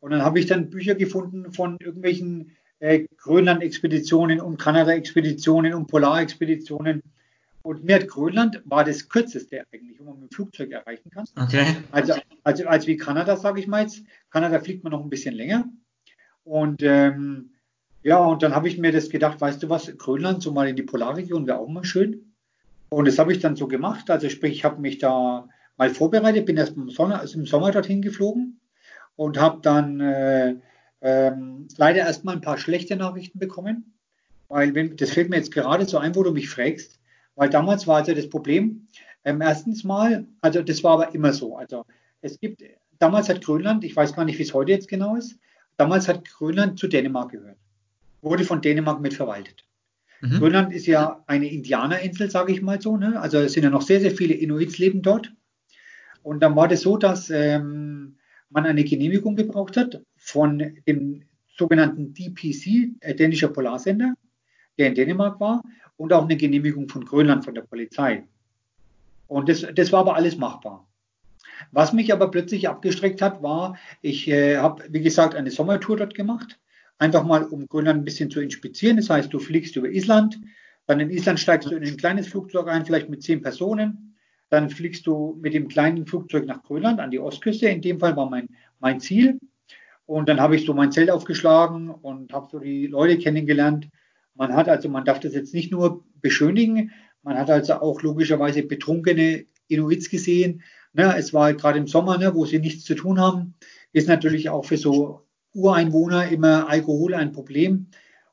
[0.00, 7.02] Und dann habe ich dann Bücher gefunden von irgendwelchen äh, Grönland-Expeditionen und Kanada-Expeditionen und Polarexpeditionen.
[7.62, 11.26] Und mir hat Grönland war das kürzeste eigentlich, wo man mit dem Flugzeug erreichen kann.
[11.36, 11.76] Okay.
[11.92, 14.02] Also, also als wie Kanada, sage ich mal jetzt.
[14.30, 15.68] Kanada fliegt man noch ein bisschen länger.
[16.44, 17.50] Und ähm,
[18.02, 20.76] ja, und dann habe ich mir das gedacht, weißt du was, Grönland, so mal in
[20.76, 22.32] die Polarregion wäre auch mal schön.
[22.88, 24.10] Und das habe ich dann so gemacht.
[24.10, 27.72] Also sprich, ich habe mich da mal vorbereitet, bin erst im Sommer, also im Sommer
[27.72, 28.60] dorthin geflogen
[29.16, 30.56] und habe dann äh,
[31.02, 33.94] ähm, leider erstmal ein paar schlechte Nachrichten bekommen.
[34.48, 36.99] Weil, wenn, das fällt mir jetzt gerade so ein, wo du mich fragst,
[37.34, 38.86] weil damals war also das Problem,
[39.24, 41.56] ähm, erstens mal, also das war aber immer so.
[41.56, 41.84] Also
[42.20, 42.62] es gibt,
[42.98, 45.38] damals hat Grönland, ich weiß gar nicht, wie es heute jetzt genau ist,
[45.76, 47.58] damals hat Grönland zu Dänemark gehört.
[48.22, 49.64] Wurde von Dänemark mitverwaltet.
[50.20, 50.38] Mhm.
[50.38, 52.96] Grönland ist ja eine Indianerinsel, sage ich mal so.
[52.96, 53.18] Ne?
[53.20, 55.32] Also es sind ja noch sehr, sehr viele Inuits leben dort.
[56.22, 58.16] Und dann war das so, dass ähm,
[58.50, 61.22] man eine Genehmigung gebraucht hat von dem
[61.56, 64.14] sogenannten DPC, äh, dänischer Polarsender,
[64.80, 65.62] der in Dänemark war,
[65.96, 68.24] und auch eine Genehmigung von Grönland, von der Polizei.
[69.28, 70.88] Und das, das war aber alles machbar.
[71.72, 76.14] Was mich aber plötzlich abgestreckt hat, war, ich äh, habe, wie gesagt, eine Sommertour dort
[76.14, 76.58] gemacht.
[76.98, 78.96] Einfach mal, um Grönland ein bisschen zu inspizieren.
[78.96, 80.40] Das heißt, du fliegst über Island,
[80.86, 84.16] dann in Island steigst du in ein kleines Flugzeug ein, vielleicht mit zehn Personen.
[84.48, 87.68] Dann fliegst du mit dem kleinen Flugzeug nach Grönland an die Ostküste.
[87.68, 88.48] In dem Fall war mein,
[88.80, 89.38] mein Ziel.
[90.06, 93.88] Und dann habe ich so mein Zelt aufgeschlagen und habe so die Leute kennengelernt.
[94.40, 98.62] Man hat also, man darf das jetzt nicht nur beschönigen, man hat also auch logischerweise
[98.62, 100.62] betrunkene Inuits gesehen.
[100.94, 103.52] Ne, es war gerade im Sommer, ne, wo sie nichts zu tun haben,
[103.92, 107.88] ist natürlich auch für so Ureinwohner immer Alkohol ein Problem.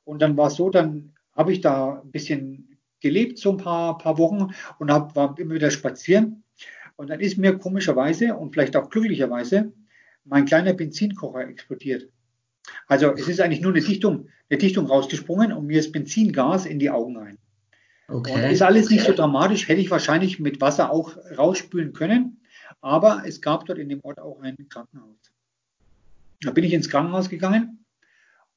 [0.05, 3.97] Und dann war es so, dann habe ich da ein bisschen gelebt, so ein paar,
[3.97, 6.45] paar Wochen und hab, war immer wieder spazieren.
[6.95, 9.73] Und dann ist mir komischerweise und vielleicht auch glücklicherweise
[10.23, 12.09] mein kleiner Benzinkocher explodiert.
[12.87, 16.79] Also es ist eigentlich nur eine Dichtung, eine Dichtung rausgesprungen und mir ist Benzingas in
[16.79, 17.37] die Augen rein.
[18.07, 18.33] Okay.
[18.33, 22.41] Und ist alles nicht so dramatisch, hätte ich wahrscheinlich mit Wasser auch rausspülen können.
[22.79, 25.17] Aber es gab dort in dem Ort auch ein Krankenhaus.
[26.41, 27.83] Da bin ich ins Krankenhaus gegangen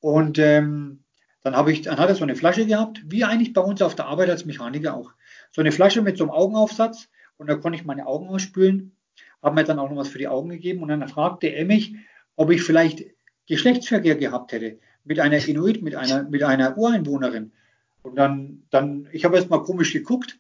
[0.01, 1.03] und ähm,
[1.43, 3.95] dann habe ich, dann hat er so eine Flasche gehabt, wie eigentlich bei uns auf
[3.95, 5.13] der Arbeit als Mechaniker auch.
[5.53, 8.95] So eine Flasche mit so einem Augenaufsatz und da konnte ich meine Augen ausspülen,
[9.43, 11.95] habe mir dann auch noch was für die Augen gegeben und dann fragte er mich,
[12.37, 13.05] ob ich vielleicht
[13.47, 17.53] Geschlechtsverkehr gehabt hätte mit einer Inuit, mit einer, mit einer Ureinwohnerin.
[18.03, 20.39] Und dann, dann ich habe erst mal komisch geguckt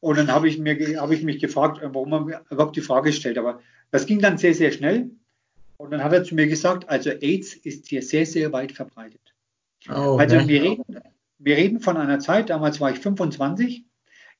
[0.00, 2.80] und dann habe ich, mir, habe ich mich gefragt, äh, warum er mir überhaupt die
[2.80, 3.38] Frage stellt.
[3.38, 5.10] Aber das ging dann sehr, sehr schnell.
[5.78, 9.20] Und dann hat er zu mir gesagt, also AIDS ist hier sehr, sehr weit verbreitet.
[9.88, 10.16] Oh.
[10.18, 10.84] Also wir reden,
[11.38, 13.84] wir reden von einer Zeit, damals war ich 25,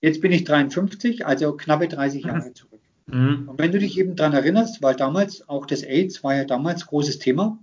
[0.01, 2.31] jetzt bin ich 53, also knappe 30 mhm.
[2.31, 2.81] Jahre zurück.
[3.07, 3.49] Mhm.
[3.49, 6.87] Und wenn du dich eben daran erinnerst, weil damals auch das AIDS war ja damals
[6.87, 7.59] großes Thema,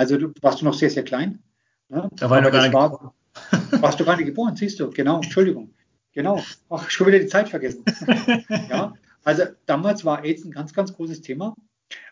[0.00, 1.42] also du warst du noch sehr, sehr klein.
[1.90, 2.08] Ne?
[2.16, 3.14] Da war ich noch gar nicht war,
[3.82, 5.74] warst du gar nicht geboren, siehst du, genau, Entschuldigung.
[6.12, 7.84] Genau, ach, schon wieder die Zeit vergessen.
[8.70, 11.54] ja, also damals war AIDS ein ganz, ganz großes Thema.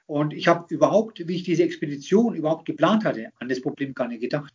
[0.04, 4.08] Und ich habe überhaupt, wie ich diese Expedition überhaupt geplant hatte, an das Problem gar
[4.08, 4.52] nicht gedacht.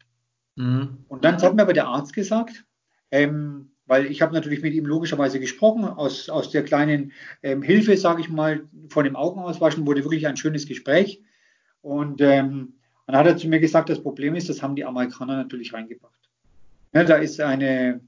[0.55, 0.99] Mhm.
[1.07, 2.65] Und dann hat mir aber der Arzt gesagt,
[3.09, 7.97] ähm, weil ich habe natürlich mit ihm logischerweise gesprochen, aus, aus der kleinen ähm, Hilfe,
[7.97, 11.23] sage ich mal, von dem Augenauswaschen wurde wirklich ein schönes Gespräch.
[11.81, 15.35] Und ähm, dann hat er zu mir gesagt, das Problem ist, das haben die Amerikaner
[15.35, 16.13] natürlich reingebracht.
[16.93, 18.01] Ja, da ist eine,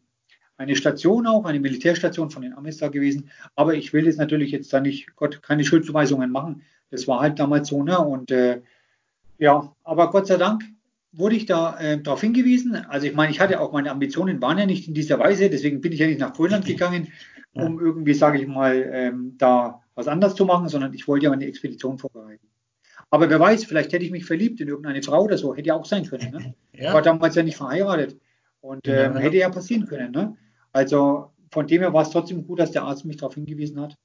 [0.57, 3.29] eine Station auch, eine Militärstation von den Amis da gewesen.
[3.55, 6.61] Aber ich will jetzt natürlich jetzt da nicht, Gott, keine Schuldzuweisungen machen.
[6.91, 7.99] Das war halt damals so, ne?
[7.99, 8.61] Und äh,
[9.37, 10.63] ja, aber Gott sei Dank
[11.11, 12.75] wurde ich da äh, darauf hingewiesen.
[12.75, 15.81] Also ich meine, ich hatte auch meine Ambitionen, waren ja nicht in dieser Weise, deswegen
[15.81, 17.11] bin ich ja nicht nach Grönland gegangen,
[17.53, 21.29] um irgendwie, sage ich mal, ähm, da was anderes zu machen, sondern ich wollte ja
[21.29, 22.45] meine Expedition vorbereiten.
[23.09, 25.75] Aber wer weiß, vielleicht hätte ich mich verliebt in irgendeine Frau oder so, hätte ja
[25.75, 26.31] auch sein können.
[26.31, 26.55] Ne?
[26.77, 26.93] Ja.
[26.93, 28.19] War damals ja nicht verheiratet
[28.59, 30.11] und ähm, ja, hätte ja passieren können.
[30.11, 30.35] Ne?
[30.73, 33.95] Also von dem her war es trotzdem gut, dass der Arzt mich darauf hingewiesen hat.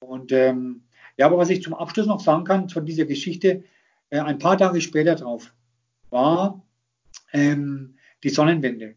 [0.00, 0.82] Und ähm,
[1.16, 3.64] ja, aber was ich zum Abschluss noch sagen kann von dieser Geschichte,
[4.10, 5.54] äh, ein paar Tage später drauf
[6.10, 6.62] war
[7.32, 8.94] ähm, die Sonnenwende.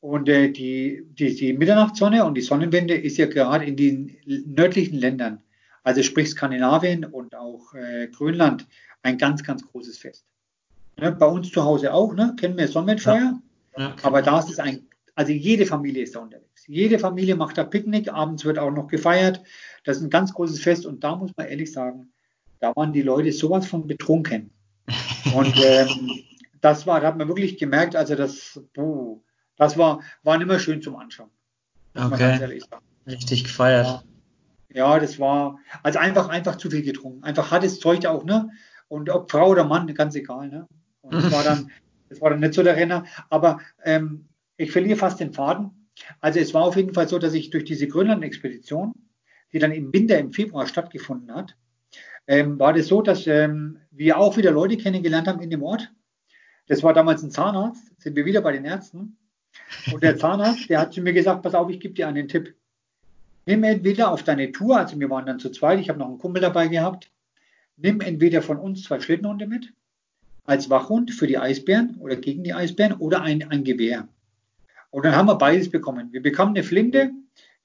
[0.00, 4.98] Und äh, die, die, die Mitternachtssonne und die Sonnenwende ist ja gerade in den nördlichen
[4.98, 5.42] Ländern,
[5.84, 8.66] also sprich Skandinavien und auch äh, Grönland,
[9.02, 10.24] ein ganz, ganz großes Fest.
[10.96, 13.40] Ne, bei uns zu Hause auch, ne, kennen wir Sonnenfeuer,
[13.76, 13.82] ja.
[13.82, 16.66] ja, aber da ist es ein, also jede Familie ist da unterwegs.
[16.66, 19.42] Jede Familie macht da Picknick, abends wird auch noch gefeiert.
[19.84, 22.10] Das ist ein ganz großes Fest und da muss man ehrlich sagen,
[22.60, 24.50] da waren die Leute sowas von betrunken.
[25.34, 26.10] Und ähm,
[26.60, 29.22] das war, da hat man wirklich gemerkt, also das, puh,
[29.56, 31.30] das war, war nicht mehr schön zum Anschauen.
[31.94, 32.60] Okay.
[33.06, 33.86] Richtig gefeiert.
[33.86, 34.02] Ja.
[34.74, 34.98] Ja.
[34.98, 37.24] das war, also einfach, einfach zu viel getrunken.
[37.24, 38.50] Einfach hartes Zeug auch, ne?
[38.88, 40.68] Und ob Frau oder Mann, ganz egal, ne?
[41.00, 41.70] Und das war dann,
[42.08, 43.04] das war dann nicht so der Renner.
[43.30, 45.88] Aber ähm, ich verliere fast den Faden.
[46.20, 48.92] Also es war auf jeden Fall so, dass ich durch diese Grönland-Expedition,
[49.52, 51.56] die dann im Winter, im Februar stattgefunden hat,
[52.26, 55.92] ähm, war das so, dass ähm, wir auch wieder Leute kennengelernt haben in dem Ort.
[56.66, 59.18] Das war damals ein Zahnarzt, sind wir wieder bei den Ärzten.
[59.92, 62.54] Und der Zahnarzt, der hat zu mir gesagt, pass auf, ich gebe dir einen Tipp.
[63.46, 66.18] Nimm entweder auf deine Tour, also wir waren dann zu zweit, ich habe noch einen
[66.18, 67.10] Kumpel dabei gehabt,
[67.76, 69.72] nimm entweder von uns zwei Schlittenhunde mit,
[70.44, 74.08] als Wachhund für die Eisbären oder gegen die Eisbären oder ein, ein Gewehr.
[74.90, 76.12] Und dann haben wir beides bekommen.
[76.12, 77.10] Wir bekamen eine Flinte,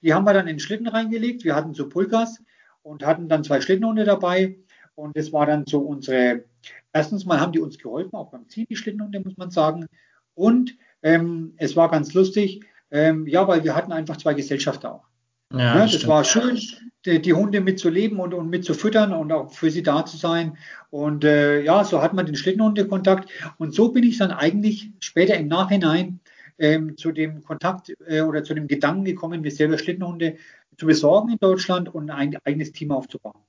[0.01, 1.43] die haben wir dann in den Schlitten reingelegt.
[1.43, 2.41] Wir hatten so Pulkas
[2.81, 4.57] und hatten dann zwei Schlittenhunde dabei.
[4.95, 6.45] Und das war dann so unsere,
[6.91, 9.87] erstens mal haben die uns geholfen, auch beim Ziehen, die Schlittenhunde, muss man sagen.
[10.33, 15.08] Und ähm, es war ganz lustig, ähm, ja, weil wir hatten einfach zwei Gesellschafter auch.
[15.51, 16.59] Ja, ne, das, das war schön,
[17.05, 20.57] die, die, Hunde mitzuleben und, und mitzufüttern und auch für sie da zu sein.
[20.91, 23.29] Und äh, ja, so hat man den Schlittenhundekontakt.
[23.57, 26.19] Und so bin ich dann eigentlich später im Nachhinein
[26.59, 30.37] ähm, zu dem Kontakt äh, oder zu dem Gedanken gekommen, mir selber Schlittenhunde
[30.77, 33.41] zu besorgen in Deutschland und ein eigenes Team aufzubauen.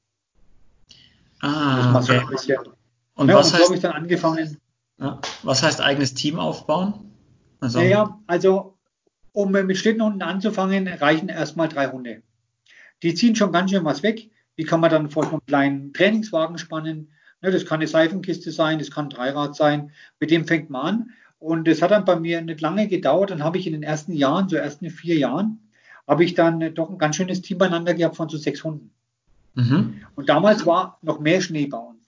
[1.41, 2.21] Ah, okay.
[2.37, 2.55] So
[3.15, 4.57] und ja, was und so heißt, habe ich dann angefangen.
[4.99, 7.13] Ja, was heißt eigenes Team aufbauen?
[7.61, 8.79] Also, naja, also
[9.33, 12.23] um mit Schlittenhunden anzufangen, reichen erstmal drei Hunde.
[13.03, 14.31] Die ziehen schon ganz schön was weg.
[14.59, 17.13] Die kann man dann vor so einem kleinen Trainingswagen spannen.
[17.41, 19.93] Ne, das kann eine Seifenkiste sein, das kann ein Dreirad sein.
[20.19, 21.11] Mit dem fängt man an.
[21.39, 23.31] Und es hat dann bei mir nicht lange gedauert.
[23.31, 25.59] Dann habe ich in den ersten Jahren, so ersten vier Jahren,
[26.07, 28.91] habe ich dann doch ein ganz schönes Team beieinander gehabt von so sechs Hunden.
[29.55, 30.03] Mhm.
[30.15, 31.99] Und damals war noch mehr Schnee bei uns.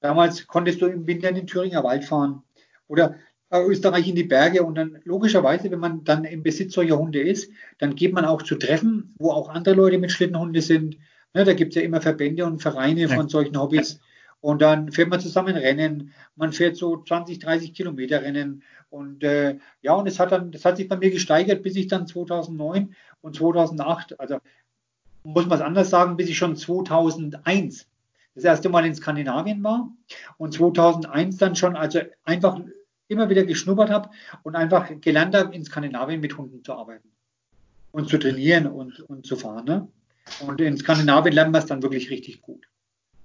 [0.00, 2.42] Damals konntest du im Winter in den Thüringer Wald fahren
[2.88, 3.16] oder
[3.60, 7.50] Österreich in die Berge und dann logischerweise, wenn man dann im Besitz solcher Hunde ist,
[7.78, 10.96] dann geht man auch zu Treffen, wo auch andere Leute mit Schlittenhunde sind.
[11.34, 14.00] Ne, da gibt es ja immer Verbände und Vereine von solchen Hobbys.
[14.40, 16.12] Und dann fährt man zusammen Rennen.
[16.34, 18.62] Man fährt so 20, 30 Kilometer Rennen.
[18.90, 21.86] Und äh, ja, und es hat dann, das hat sich bei mir gesteigert, bis ich
[21.86, 24.38] dann 2009 und 2008, also
[25.24, 27.86] muss man es anders sagen, bis ich schon 2001
[28.34, 29.90] das erste Mal in Skandinavien war
[30.38, 32.60] und 2001 dann schon, also einfach
[33.12, 34.10] immer wieder geschnuppert habe
[34.42, 37.08] und einfach gelernt habe, in Skandinavien mit Hunden zu arbeiten
[37.92, 39.64] und zu trainieren und, und zu fahren.
[39.64, 39.88] Ne?
[40.46, 42.66] Und in Skandinavien lernt man es dann wirklich richtig gut.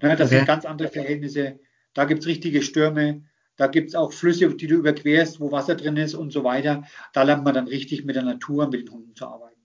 [0.02, 0.16] Ne?
[0.16, 0.38] Das okay.
[0.38, 1.58] sind ganz andere Verhältnisse.
[1.94, 3.22] Da gibt es richtige Stürme,
[3.56, 6.84] da gibt es auch Flüsse, die du überquerst, wo Wasser drin ist und so weiter.
[7.12, 9.56] Da lernt man dann richtig mit der Natur, mit den Hunden zu arbeiten.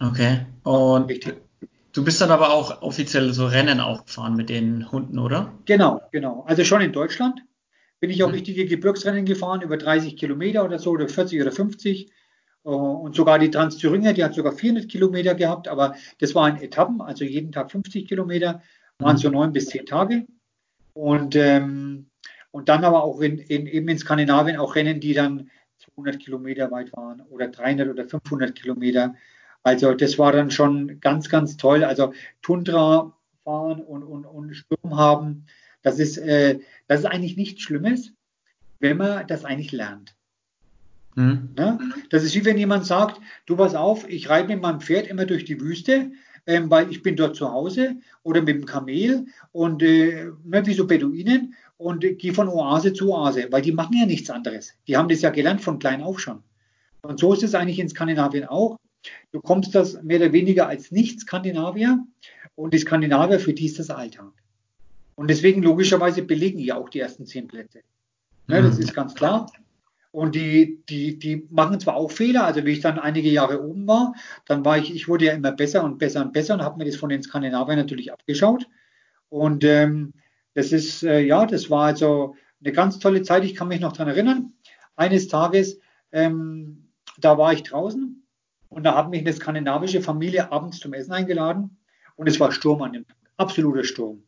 [0.00, 0.46] Okay.
[0.62, 1.36] Und richtig.
[1.92, 5.52] du bist dann aber auch offiziell so Rennen auch gefahren mit den Hunden, oder?
[5.66, 6.44] Genau, genau.
[6.46, 7.42] Also schon in Deutschland
[8.02, 8.34] bin ich auch mhm.
[8.34, 12.10] richtige Gebirgsrennen gefahren, über 30 Kilometer oder so, oder 40 oder 50.
[12.64, 17.00] Äh, und sogar die Trans-Thüringer, die hat sogar 400 Kilometer gehabt, aber das waren Etappen,
[17.00, 18.60] also jeden Tag 50 Kilometer,
[18.98, 19.20] waren mhm.
[19.20, 20.26] so neun bis zehn Tage.
[20.94, 22.06] Und, ähm,
[22.50, 25.48] und dann aber auch in, in, eben in Skandinavien auch Rennen, die dann
[25.94, 29.14] 200 Kilometer weit waren oder 300 oder 500 Kilometer.
[29.62, 31.84] Also das war dann schon ganz, ganz toll.
[31.84, 35.46] Also Tundra fahren und, und, und Sturm haben,
[35.82, 38.12] das ist, äh, das ist eigentlich nichts Schlimmes,
[38.80, 40.14] wenn man das eigentlich lernt.
[41.14, 41.50] Mhm.
[41.56, 41.78] Ne?
[42.10, 45.26] Das ist wie wenn jemand sagt, du pass auf, ich reite mit meinem Pferd immer
[45.26, 46.12] durch die Wüste,
[46.46, 50.74] ähm, weil ich bin dort zu Hause oder mit dem Kamel und äh, ne, wie
[50.74, 54.74] so Beduinen und äh, gehe von Oase zu Oase, weil die machen ja nichts anderes.
[54.88, 56.42] Die haben das ja gelernt von klein auf schon.
[57.02, 58.76] Und so ist es eigentlich in Skandinavien auch.
[59.32, 62.04] Du kommst das mehr oder weniger als Nicht-Skandinavier
[62.54, 64.32] und die Skandinavier, für die ist das Alltag.
[65.14, 67.80] Und deswegen logischerweise belegen die auch die ersten zehn Plätze.
[68.46, 68.82] Ne, das mhm.
[68.82, 69.46] ist ganz klar.
[70.10, 73.86] Und die, die, die machen zwar auch Fehler, also wie ich dann einige Jahre oben
[73.86, 76.76] war, dann war ich, ich wurde ja immer besser und besser und besser und habe
[76.76, 78.66] mir das von den Skandinaviern natürlich abgeschaut.
[79.30, 80.12] Und ähm,
[80.54, 83.44] das ist, äh, ja, das war also eine ganz tolle Zeit.
[83.44, 84.52] Ich kann mich noch daran erinnern.
[84.96, 85.80] Eines Tages,
[86.12, 88.22] ähm, da war ich draußen
[88.68, 91.78] und da hat mich eine skandinavische Familie abends zum Essen eingeladen
[92.16, 93.16] und es war Sturm an dem Tag.
[93.38, 94.22] Absoluter Sturm.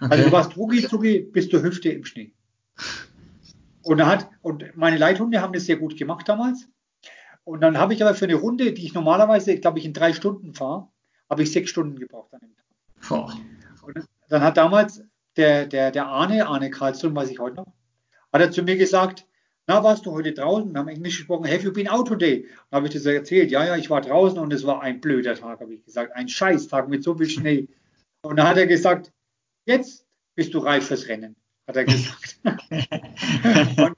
[0.00, 0.12] Okay.
[0.12, 2.32] Also du warst rucki zucki bis zur Hüfte im Schnee.
[3.82, 6.68] Und, hat, und meine Leithunde haben das sehr gut gemacht damals.
[7.44, 10.12] Und dann habe ich aber für eine Runde, die ich normalerweise, glaube ich, in drei
[10.12, 10.88] Stunden fahre,
[11.30, 12.54] habe ich sechs Stunden gebraucht an dem
[13.00, 13.34] Tag.
[13.82, 15.02] Und dann hat damals
[15.36, 17.72] der, der, der Arne, Arne Karlström, weiß ich heute noch,
[18.32, 19.26] hat er zu mir gesagt,
[19.66, 20.72] na, warst du heute draußen?
[20.72, 22.46] Wir haben Englisch gesprochen, have you been out today?
[22.70, 25.34] Und habe ich das erzählt, ja, ja, ich war draußen und es war ein blöder
[25.34, 27.68] Tag, habe ich gesagt, ein Scheißtag mit so viel Schnee.
[28.22, 29.12] Und dann hat er gesagt,
[29.68, 32.40] jetzt bist du reif fürs Rennen, hat er gesagt.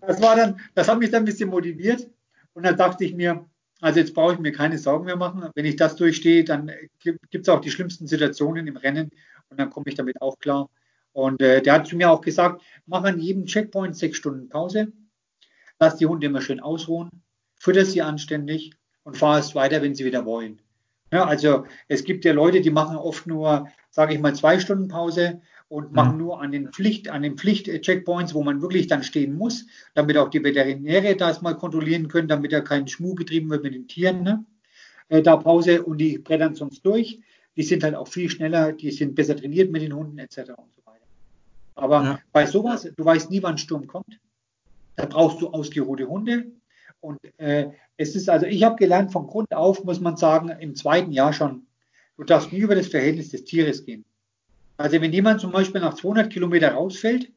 [0.00, 2.10] das war dann, das hat mich dann ein bisschen motiviert.
[2.52, 3.48] Und dann dachte ich mir,
[3.80, 5.48] also jetzt brauche ich mir keine Sorgen mehr machen.
[5.54, 9.10] Wenn ich das durchstehe, dann gibt es auch die schlimmsten Situationen im Rennen
[9.48, 10.68] und dann komme ich damit auch klar.
[11.12, 14.92] Und äh, der hat zu mir auch gesagt, mach an jedem Checkpoint sechs Stunden Pause,
[15.78, 17.10] lass die Hunde immer schön ausruhen,
[17.56, 18.72] fütter sie anständig
[19.04, 20.60] und fahr es weiter, wenn sie wieder wollen.
[21.12, 24.88] Ja, also es gibt ja Leute, die machen oft nur, sage ich mal, zwei Stunden
[24.88, 26.18] Pause und machen mhm.
[26.18, 30.28] nur an den Pflicht, an den Pflicht-Checkpoints, wo man wirklich dann stehen muss, damit auch
[30.28, 34.22] die Veterinäre das mal kontrollieren können, damit da kein Schmuh getrieben wird mit den Tieren.
[34.22, 34.44] Ne?
[35.08, 37.20] äh, da Pause und die brettern sonst durch.
[37.56, 40.38] Die sind halt auch viel schneller, die sind besser trainiert mit den Hunden etc.
[40.56, 41.04] und so weiter.
[41.76, 42.18] Aber ja.
[42.32, 44.18] bei sowas, du weißt nie, wann Sturm kommt.
[44.96, 46.46] Da brauchst du ausgeruhte Hunde.
[47.04, 50.74] Und äh, es ist also, ich habe gelernt, von Grund auf muss man sagen, im
[50.74, 51.66] zweiten Jahr schon,
[52.16, 54.06] du darfst nie über das Verhältnis des Tieres gehen.
[54.78, 57.30] Also wenn jemand zum Beispiel nach 200 Kilometer rausfällt,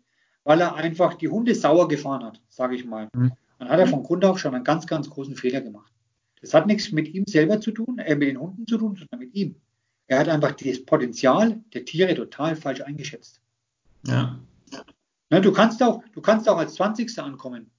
[0.46, 3.34] weil er einfach die Hunde sauer gefahren hat, sage ich mal, mhm.
[3.60, 5.92] dann hat er von Grund auf schon einen ganz, ganz großen Fehler gemacht.
[6.40, 9.20] Das hat nichts mit ihm selber zu tun, äh, mit den Hunden zu tun, sondern
[9.20, 9.56] mit ihm.
[10.08, 13.42] Er hat einfach das Potenzial der Tiere total falsch eingeschätzt.
[14.06, 14.40] Ja.
[15.30, 17.20] Na, du kannst auch, du kannst auch als 20.
[17.20, 17.70] ankommen.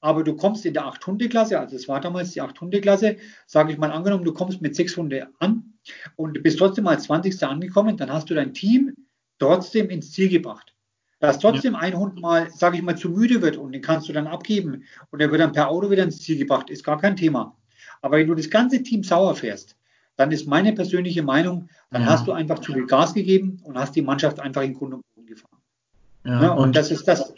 [0.00, 3.90] Aber du kommst in der 8-Hunde-Klasse, also es war damals die 8-Hunde-Klasse, sage ich mal
[3.90, 5.74] angenommen, du kommst mit 6 Hunde an
[6.16, 7.42] und bist trotzdem als 20.
[7.44, 8.94] angekommen, dann hast du dein Team
[9.38, 10.74] trotzdem ins Ziel gebracht.
[11.18, 11.78] Dass trotzdem ja.
[11.78, 14.84] ein Hund mal, sage ich mal, zu müde wird und den kannst du dann abgeben
[15.10, 17.56] und er wird dann per Auto wieder ins Ziel gebracht, ist gar kein Thema.
[18.02, 19.76] Aber wenn du das ganze Team sauer fährst,
[20.16, 22.08] dann ist meine persönliche Meinung, dann ja.
[22.08, 25.02] hast du einfach zu viel Gas gegeben und hast die Mannschaft einfach in Grund und
[25.14, 25.58] Boden gefahren.
[26.24, 27.32] Ja, ja und, und, das ist das.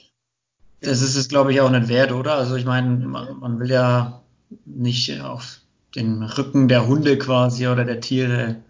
[0.80, 2.34] Das ist es, glaube ich, auch nicht wert, oder?
[2.34, 4.22] Also ich meine, man, man will ja
[4.64, 5.60] nicht auf
[5.94, 8.62] den Rücken der Hunde quasi oder der Tiere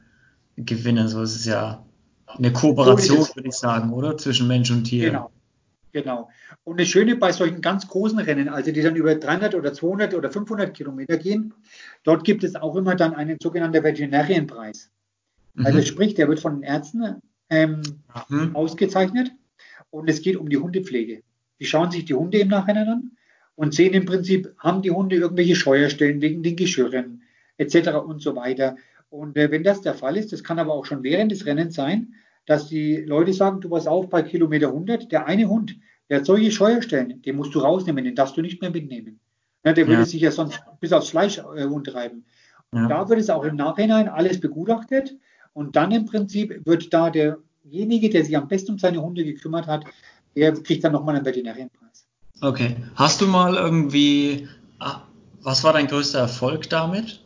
[0.57, 1.09] gewinnen.
[1.09, 1.85] So ist es ja
[2.27, 4.17] eine Kooperation, würde ich sagen, oder?
[4.17, 5.11] Zwischen Mensch und Tier.
[5.11, 5.31] Genau.
[5.93, 6.29] Genau.
[6.65, 10.15] Und das Schöne bei solchen ganz großen Rennen, also die dann über 300 oder 200
[10.15, 11.55] oder 500 Kilometer gehen,
[12.05, 14.91] dort gibt es auch immer dann einen sogenannten Veterinarienpreis.
[15.55, 15.67] Mhm.
[15.67, 17.83] Also sprich, der wird von den Ärzten ähm,
[18.29, 18.55] mhm.
[18.55, 19.33] ausgezeichnet
[19.91, 21.23] und es geht um die Hundepflege.
[21.61, 23.11] Die schauen sich die Hunde im Nachhinein an
[23.55, 27.23] und sehen im Prinzip, haben die Hunde irgendwelche Scheuerstellen wegen den Geschirren
[27.57, 27.89] etc.
[28.07, 28.77] und so weiter.
[29.11, 31.75] Und äh, wenn das der Fall ist, das kann aber auch schon während des Rennens
[31.75, 32.15] sein,
[32.47, 35.77] dass die Leute sagen, du pass auf, bei Kilometer 100, der eine Hund,
[36.09, 39.21] der hat solche Scheuerstellen, den musst du rausnehmen, den darfst du nicht mehr mitnehmen.
[39.65, 39.91] Ja, der ja.
[39.91, 42.25] würde sich ja sonst bis aufs Fleisch äh, umtreiben.
[42.73, 42.87] Ja.
[42.89, 45.17] Da wird es auch im Nachhinein alles begutachtet
[45.53, 49.67] und dann im Prinzip wird da derjenige, der sich am besten um seine Hunde gekümmert
[49.67, 49.85] hat,
[50.37, 52.07] der kriegt dann nochmal einen Veterinärienpreis.
[52.41, 52.77] Okay.
[52.95, 55.03] Hast du mal irgendwie, ah,
[55.43, 57.23] was war dein größter Erfolg damit?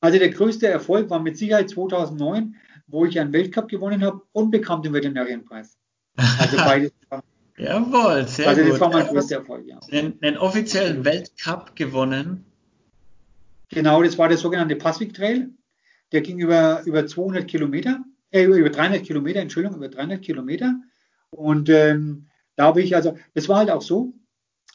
[0.00, 2.56] Also der größte Erfolg war mit Sicherheit 2009,
[2.88, 5.78] wo ich einen Weltcup gewonnen habe und bekam den Veterinärienpreis.
[6.16, 6.92] Also beides.
[7.56, 8.70] Jawohl, sehr also gut.
[8.70, 9.78] Also das war mein größter Erfolg, ja.
[9.92, 12.44] Den, den offiziellen Weltcup gewonnen.
[13.68, 15.50] Genau, das war der sogenannte Passwick Trail.
[16.12, 20.74] Der ging über, über 200 Kilometer, äh, über 300 Kilometer, Entschuldigung, über 300 Kilometer.
[21.32, 24.14] Und ähm, da habe ich, also, das war halt auch so.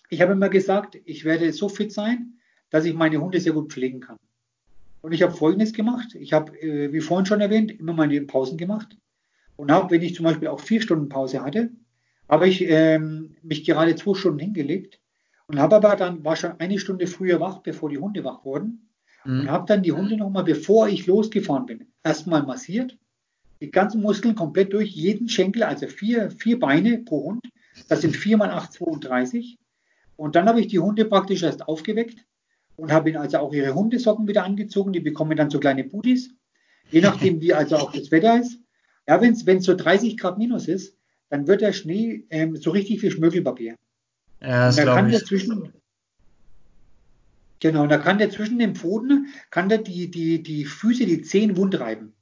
[0.10, 2.40] Ich habe immer gesagt, ich werde so fit sein,
[2.70, 4.18] dass ich meine Hunde sehr gut pflegen kann.
[5.02, 6.16] Und ich habe Folgendes gemacht.
[6.16, 8.98] Ich habe, äh, wie vorhin schon erwähnt, immer meine Pausen gemacht.
[9.56, 11.72] Und habe, wenn ich zum Beispiel auch vier Stunden Pause hatte,
[12.28, 15.00] habe ich ähm, mich gerade zwei Stunden hingelegt
[15.48, 18.90] und habe aber dann, war schon eine Stunde früher wach, bevor die Hunde wach wurden.
[19.24, 19.42] Mhm.
[19.42, 22.98] Und habe dann die Hunde nochmal, bevor ich losgefahren bin, erstmal massiert.
[23.62, 27.42] Die ganzen Muskeln komplett durch, jeden Schenkel, also vier, vier Beine pro Hund.
[27.88, 29.58] Das sind 4 mal 8, 32.
[30.16, 32.26] Und dann habe ich die Hunde praktisch erst aufgeweckt
[32.76, 34.94] und habe ihnen also auch ihre Hundesocken wieder angezogen.
[34.94, 36.32] Die bekommen dann so kleine Booties,
[36.92, 38.60] je nachdem, wie also auch das Wetter ist.
[39.08, 40.96] Ja, wenn es so 30 Grad minus ist,
[41.30, 43.76] dann wird der Schnee ähm, so richtig wie Schmirgelpapier.
[44.42, 45.74] Ja, das und da kann der zwischen,
[47.60, 51.58] genau, da kann der zwischen den Pfoten, kann der die, die, die Füße, die Zehen
[51.58, 52.14] wund reiben.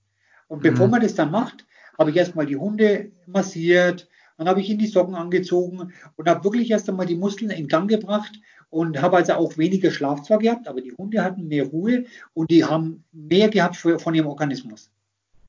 [0.48, 0.92] Und bevor mhm.
[0.92, 1.66] man das dann macht,
[1.98, 6.44] habe ich erstmal die Hunde massiert, dann habe ich ihnen die Socken angezogen und habe
[6.44, 10.40] wirklich erst einmal die Muskeln in Gang gebracht und habe also auch weniger Schlaf zwar
[10.40, 14.28] gehabt, aber die Hunde hatten mehr Ruhe und die haben mehr gehabt für, von ihrem
[14.28, 14.92] Organismus.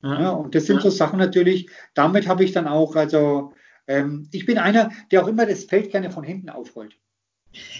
[0.02, 0.20] Ja.
[0.20, 0.82] ja und das sind ja.
[0.82, 3.52] so Sachen natürlich, damit habe ich dann auch, also
[3.88, 6.96] ähm, ich bin einer, der auch immer das Feld gerne von hinten aufrollt.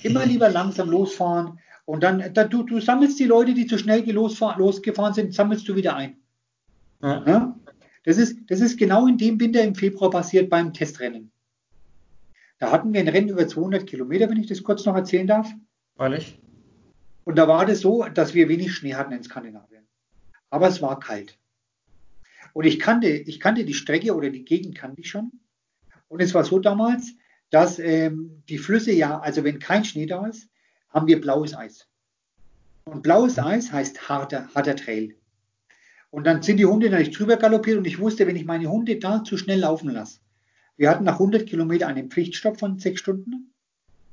[0.02, 4.02] Immer lieber langsam losfahren und dann, da, du, du sammelst die Leute, die zu schnell
[4.10, 6.16] losgefahren sind, sammelst du wieder ein.
[7.02, 7.24] Ja.
[7.26, 7.60] ja.
[8.04, 11.30] Das, ist, das ist genau in dem Winter im Februar passiert beim Testrennen.
[12.58, 15.52] Da hatten wir ein Rennen über 200 Kilometer, wenn ich das kurz noch erzählen darf.
[15.96, 16.40] Freilich.
[17.24, 19.86] Und da war das so, dass wir wenig Schnee hatten in Skandinavien.
[20.48, 21.38] Aber es war kalt.
[22.52, 25.32] Und ich kannte, ich kannte die Strecke oder die Gegend kannte ich schon.
[26.08, 27.14] Und es war so damals,
[27.50, 30.48] dass ähm, die Flüsse ja, also wenn kein Schnee da ist,
[30.88, 31.86] haben wir blaues Eis.
[32.84, 35.16] Und blaues Eis heißt harter, harter Trail.
[36.10, 38.70] Und dann sind die Hunde da nicht drüber galoppiert und ich wusste, wenn ich meine
[38.70, 40.20] Hunde da zu schnell laufen lasse,
[40.76, 43.52] wir hatten nach 100 Kilometern einen Pflichtstopp von sechs Stunden.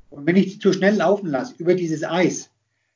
[0.09, 2.51] Und wenn ich die zu schnell laufen lasse über dieses Eis,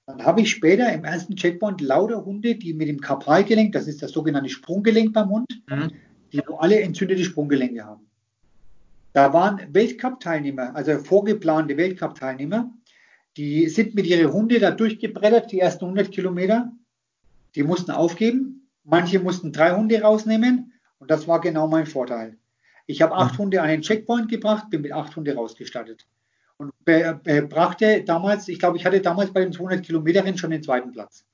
[0.05, 4.01] dann habe ich später im ersten Checkpoint lauter Hunde, die mit dem Karpalgelenk, das ist
[4.01, 5.91] das sogenannte Sprunggelenk beim Hund, mhm.
[6.31, 8.07] die alle entzündete Sprunggelenke haben.
[9.11, 12.71] Da waren Weltcup-Teilnehmer, also vorgeplante Weltcup-Teilnehmer,
[13.35, 16.71] die sind mit ihren Hunden da durchgebrettert, die ersten 100 Kilometer.
[17.55, 18.56] die mussten aufgeben.
[18.89, 22.37] Manche mussten drei Hunde rausnehmen und das war genau mein Vorteil.
[22.85, 26.07] Ich habe acht Hunde an den Checkpoint gebracht, bin mit acht Hunde rausgestattet
[26.55, 30.93] und brachte damals, ich glaube, ich hatte damals bei den 200 Kilometern schon den zweiten
[30.93, 31.25] Platz.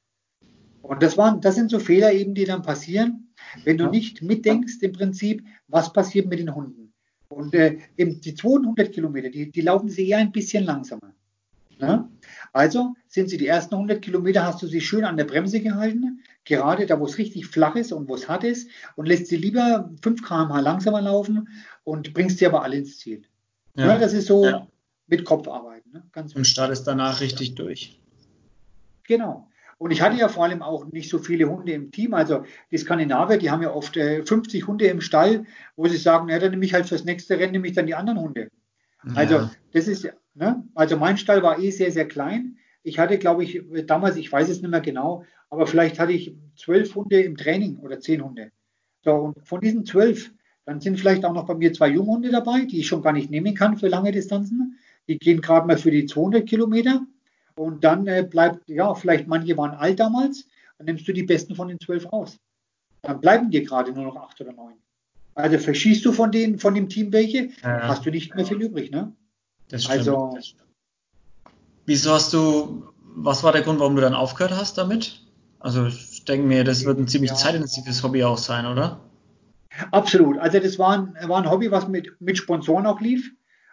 [0.82, 3.32] Und das waren, das sind so Fehler eben, die dann passieren,
[3.64, 6.92] wenn du nicht mitdenkst im Prinzip, was passiert mit den Hunden.
[7.30, 11.14] Und äh, die 200 Kilometer, die, die laufen sie eher ein bisschen langsamer.
[11.80, 12.10] Ne?
[12.52, 16.22] Also sind sie die ersten 100 Kilometer, hast du sie schön an der Bremse gehalten,
[16.46, 19.38] gerade da, wo es richtig flach ist und wo es hart ist, und lässt sie
[19.38, 21.48] lieber 5 km/h langsamer laufen
[21.84, 23.24] und bringst sie aber alle ins Ziel.
[23.76, 23.94] Ja.
[23.94, 24.00] Ne?
[24.00, 24.68] Das ist so ja.
[25.08, 25.92] mit Kopf arbeiten.
[25.92, 26.04] Ne?
[26.12, 28.00] Ganz und startest danach richtig durch.
[29.08, 29.50] Genau.
[29.78, 32.14] Und ich hatte ja vor allem auch nicht so viele Hunde im Team.
[32.14, 36.30] Also die Skandinavier, die haben ja oft äh, 50 Hunde im Stall, wo sie sagen,
[36.30, 38.50] ja, dann nehme ich halt fürs nächste Rennen, nehme ich dann die anderen Hunde.
[39.06, 39.14] Ja.
[39.16, 40.64] Also das ist, ne?
[40.76, 42.58] also mein Stall war eh sehr, sehr klein.
[42.84, 46.36] Ich hatte, glaube ich, damals, ich weiß es nicht mehr genau, aber vielleicht hatte ich
[46.56, 48.52] zwölf Hunde im Training oder zehn Hunde.
[49.04, 50.32] So, und von diesen zwölf,
[50.66, 53.30] dann sind vielleicht auch noch bei mir zwei Junghunde dabei, die ich schon gar nicht
[53.30, 54.80] nehmen kann für lange Distanzen.
[55.08, 57.06] Die gehen gerade mal für die 200 Kilometer.
[57.56, 60.48] Und dann äh, bleibt, ja, vielleicht manche waren alt damals,
[60.80, 62.40] dann nimmst du die besten von den zwölf raus.
[63.04, 64.74] Dann bleiben dir gerade nur noch acht oder neun.
[65.36, 67.88] Also verschießt du von denen, von dem Team welche, ja.
[67.88, 69.14] hast du nicht mehr viel übrig, ne?
[69.68, 70.00] Das stimmt.
[70.00, 70.36] Also,
[71.86, 75.23] Wieso hast du, was war der Grund, warum du dann aufgehört hast damit?
[75.64, 77.38] Also ich denke mir, das wird ein ziemlich ja.
[77.38, 79.00] zeitintensives Hobby auch sein, oder?
[79.92, 80.38] Absolut.
[80.38, 83.32] Also das war ein, war ein Hobby, was mit, mit Sponsoren auch lief.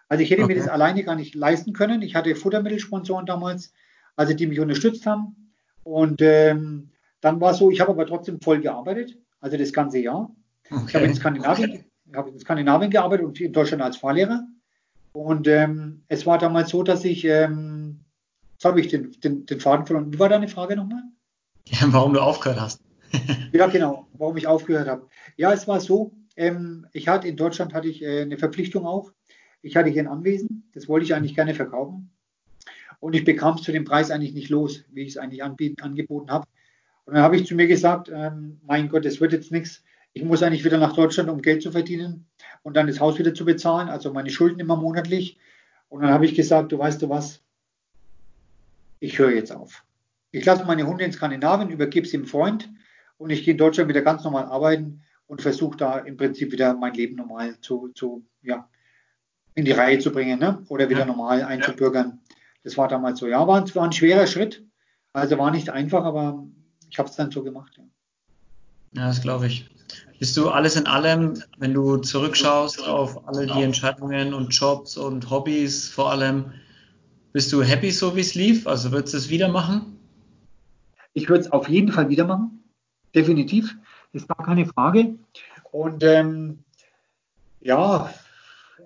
[0.09, 0.55] Also ich hätte okay.
[0.55, 2.03] mir das alleine gar nicht leisten können.
[2.03, 3.73] Ich hatte Futtermittelsponsoren damals,
[4.15, 5.53] also die mich unterstützt haben.
[5.83, 9.99] Und ähm, dann war es so, ich habe aber trotzdem voll gearbeitet, also das ganze
[9.99, 10.31] Jahr.
[10.71, 10.85] Okay.
[10.87, 11.85] Ich habe in Skandinavien, okay.
[12.09, 14.45] ich habe in Skandinavien gearbeitet und in Deutschland als Fahrlehrer.
[15.13, 17.99] Und ähm, es war damals so, dass ich, ähm,
[18.53, 20.13] jetzt habe ich den, den, den Faden verloren.
[20.13, 21.03] Wie war deine Frage nochmal?
[21.87, 22.81] Warum du aufgehört hast.
[23.53, 25.09] ja, genau, warum ich aufgehört habe.
[25.37, 29.11] Ja, es war so, ähm, ich hatte in Deutschland hatte ich äh, eine Verpflichtung auch
[29.63, 32.11] ich hatte hier ein Anwesen, das wollte ich eigentlich gerne verkaufen.
[32.99, 35.83] Und ich bekam es zu dem Preis eigentlich nicht los, wie ich es eigentlich anbieten,
[35.83, 36.47] angeboten habe.
[37.05, 39.83] Und dann habe ich zu mir gesagt, ähm, mein Gott, das wird jetzt nichts.
[40.13, 42.27] Ich muss eigentlich wieder nach Deutschland, um Geld zu verdienen
[42.63, 45.39] und dann das Haus wieder zu bezahlen, also meine Schulden immer monatlich.
[45.89, 47.41] Und dann habe ich gesagt, du weißt du was,
[48.99, 49.85] ich höre jetzt auf.
[50.33, 52.69] Ich lasse meine Hunde in Skandinavien, übergebe sie dem Freund
[53.19, 56.75] und ich gehe in Deutschland wieder ganz normal arbeiten und versuche da im Prinzip wieder
[56.75, 58.69] mein Leben normal zu, zu ja,
[59.55, 60.65] in die Reihe zu bringen ne?
[60.69, 61.07] oder wieder ja.
[61.07, 62.21] normal einzubürgern.
[62.65, 63.27] Das war damals so.
[63.27, 64.65] Ja, war, war ein schwerer Schritt.
[65.13, 66.47] Also war nicht einfach, aber
[66.89, 67.73] ich habe es dann so gemacht.
[67.77, 67.85] Ja.
[69.01, 69.69] ja, das glaube ich.
[70.21, 75.31] Bist du alles in allem, wenn du zurückschaust auf alle die Entscheidungen und Jobs und
[75.31, 76.53] Hobbys vor allem,
[77.33, 78.67] bist du happy so wie es lief?
[78.67, 80.00] Also würdest du es wieder machen?
[81.21, 82.63] Ich würde es auf jeden Fall wieder machen.
[83.15, 83.77] Definitiv.
[84.15, 85.17] Ist gar keine Frage.
[85.71, 86.61] Und ähm,
[87.61, 88.11] ja,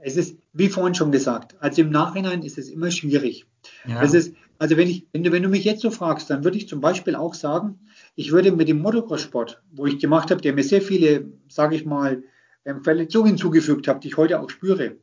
[0.03, 3.47] es ist, wie vorhin schon gesagt, also im Nachhinein ist es immer schwierig.
[3.87, 4.01] Ja.
[4.01, 6.59] Das ist, also wenn ich, wenn du, wenn du mich jetzt so fragst, dann würde
[6.59, 7.79] ich zum Beispiel auch sagen,
[8.17, 11.87] ich würde mit dem Motocross-Sport, wo ich gemacht habe, der mir sehr viele, sage ich
[11.87, 12.25] mal,
[12.65, 14.97] ähm, Verletzungen hinzugefügt hat, die ich heute auch spüre.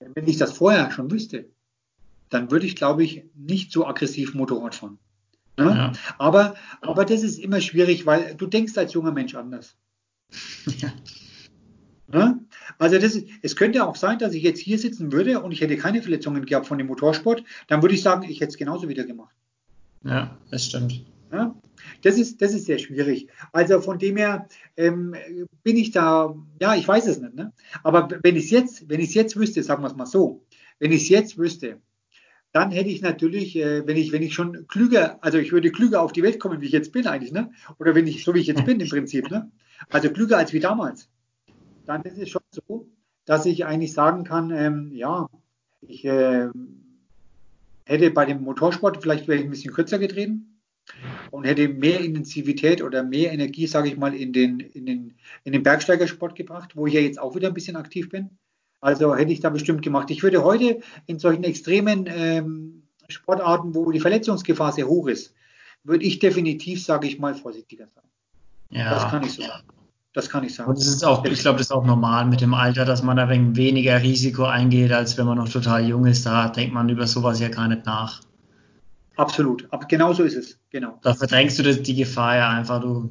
[0.00, 1.46] Wenn ich das vorher schon wüsste,
[2.28, 4.98] dann würde ich, glaube ich, nicht so aggressiv Motorrad fahren.
[5.60, 5.74] Ne?
[5.76, 5.92] Ja.
[6.18, 9.76] Aber, aber das ist immer schwierig, weil du denkst als junger Mensch anders.
[10.78, 10.92] Ja.
[12.08, 12.40] Ne?
[12.78, 15.76] Also das, es könnte auch sein, dass ich jetzt hier sitzen würde und ich hätte
[15.76, 19.04] keine Verletzungen gehabt von dem Motorsport, dann würde ich sagen, ich hätte es genauso wieder
[19.04, 19.34] gemacht.
[20.02, 21.04] Ja, das stimmt.
[21.30, 21.54] Ja?
[22.02, 23.28] Das ist, das ist sehr schwierig.
[23.52, 25.14] Also von dem her ähm,
[25.62, 27.34] bin ich da, ja, ich weiß es nicht.
[27.34, 27.52] Ne?
[27.82, 30.44] Aber wenn ich es jetzt, wenn ich es jetzt wüsste, sagen wir es mal so,
[30.78, 31.80] wenn ich es jetzt wüsste,
[32.52, 36.02] dann hätte ich natürlich, äh, wenn ich, wenn ich schon klüger, also ich würde klüger
[36.02, 37.52] auf die Welt kommen, wie ich jetzt bin eigentlich, ne?
[37.78, 39.50] Oder wenn ich, so wie ich jetzt bin im Prinzip, ne?
[39.88, 41.08] Also klüger als wie damals
[41.90, 42.88] dann ist es schon so,
[43.24, 45.28] dass ich eigentlich sagen kann, ähm, ja,
[45.80, 46.48] ich äh,
[47.84, 50.60] hätte bei dem Motorsport vielleicht wäre ich ein bisschen kürzer getreten
[51.30, 55.52] und hätte mehr Intensivität oder mehr Energie, sage ich mal, in den, in, den, in
[55.52, 58.38] den Bergsteigersport gebracht, wo ich ja jetzt auch wieder ein bisschen aktiv bin.
[58.80, 60.10] Also hätte ich da bestimmt gemacht.
[60.10, 65.34] Ich würde heute in solchen extremen ähm, Sportarten, wo die Verletzungsgefahr sehr hoch ist,
[65.84, 68.04] würde ich definitiv, sage ich mal, vorsichtiger sein.
[68.70, 68.90] Ja.
[68.90, 69.64] Das kann ich so sagen.
[70.12, 70.70] Das kann ich sagen.
[70.70, 73.16] Und das ist auch, ich glaube, das ist auch normal mit dem Alter, dass man
[73.16, 76.26] da wegen weniger Risiko eingeht, als wenn man noch total jung ist.
[76.26, 78.20] Da denkt man über sowas ja gar nicht nach.
[79.16, 79.68] Absolut.
[79.70, 80.58] Aber genau so ist es.
[80.70, 80.98] Genau.
[81.02, 82.80] Da verdrängst du die Gefahr ja einfach.
[82.80, 83.10] Du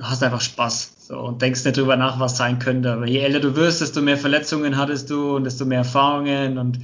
[0.00, 2.92] hast einfach Spaß so, und denkst nicht drüber nach, was sein könnte.
[2.92, 6.80] Aber je älter du wirst, desto mehr Verletzungen hattest du und desto mehr Erfahrungen und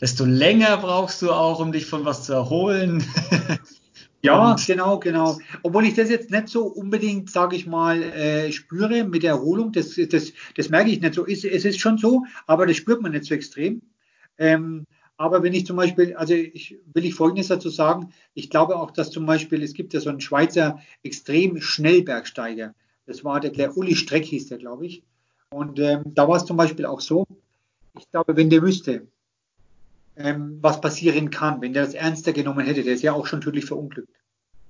[0.00, 3.04] desto länger brauchst du auch, um dich von was zu erholen.
[4.24, 5.38] Ja, genau, genau.
[5.64, 9.72] Obwohl ich das jetzt nicht so unbedingt, sage ich mal, äh, spüre mit der Erholung,
[9.72, 11.26] das, das, das merke ich nicht so.
[11.26, 13.82] Es, es ist schon so, aber das spürt man nicht so extrem.
[14.38, 14.86] Ähm,
[15.22, 18.90] aber wenn ich zum Beispiel, also ich will ich Folgendes dazu sagen, ich glaube auch,
[18.90, 22.74] dass zum Beispiel, es gibt ja so einen Schweizer extrem Schnellbergsteiger.
[23.06, 25.04] Das war der, der Uli Streck hieß der, glaube ich.
[25.50, 27.24] Und ähm, da war es zum Beispiel auch so,
[27.96, 29.06] ich glaube, wenn der wüsste,
[30.16, 33.40] ähm, was passieren kann, wenn der das ernster genommen hätte, der ist ja auch schon
[33.40, 34.12] tödlich verunglückt.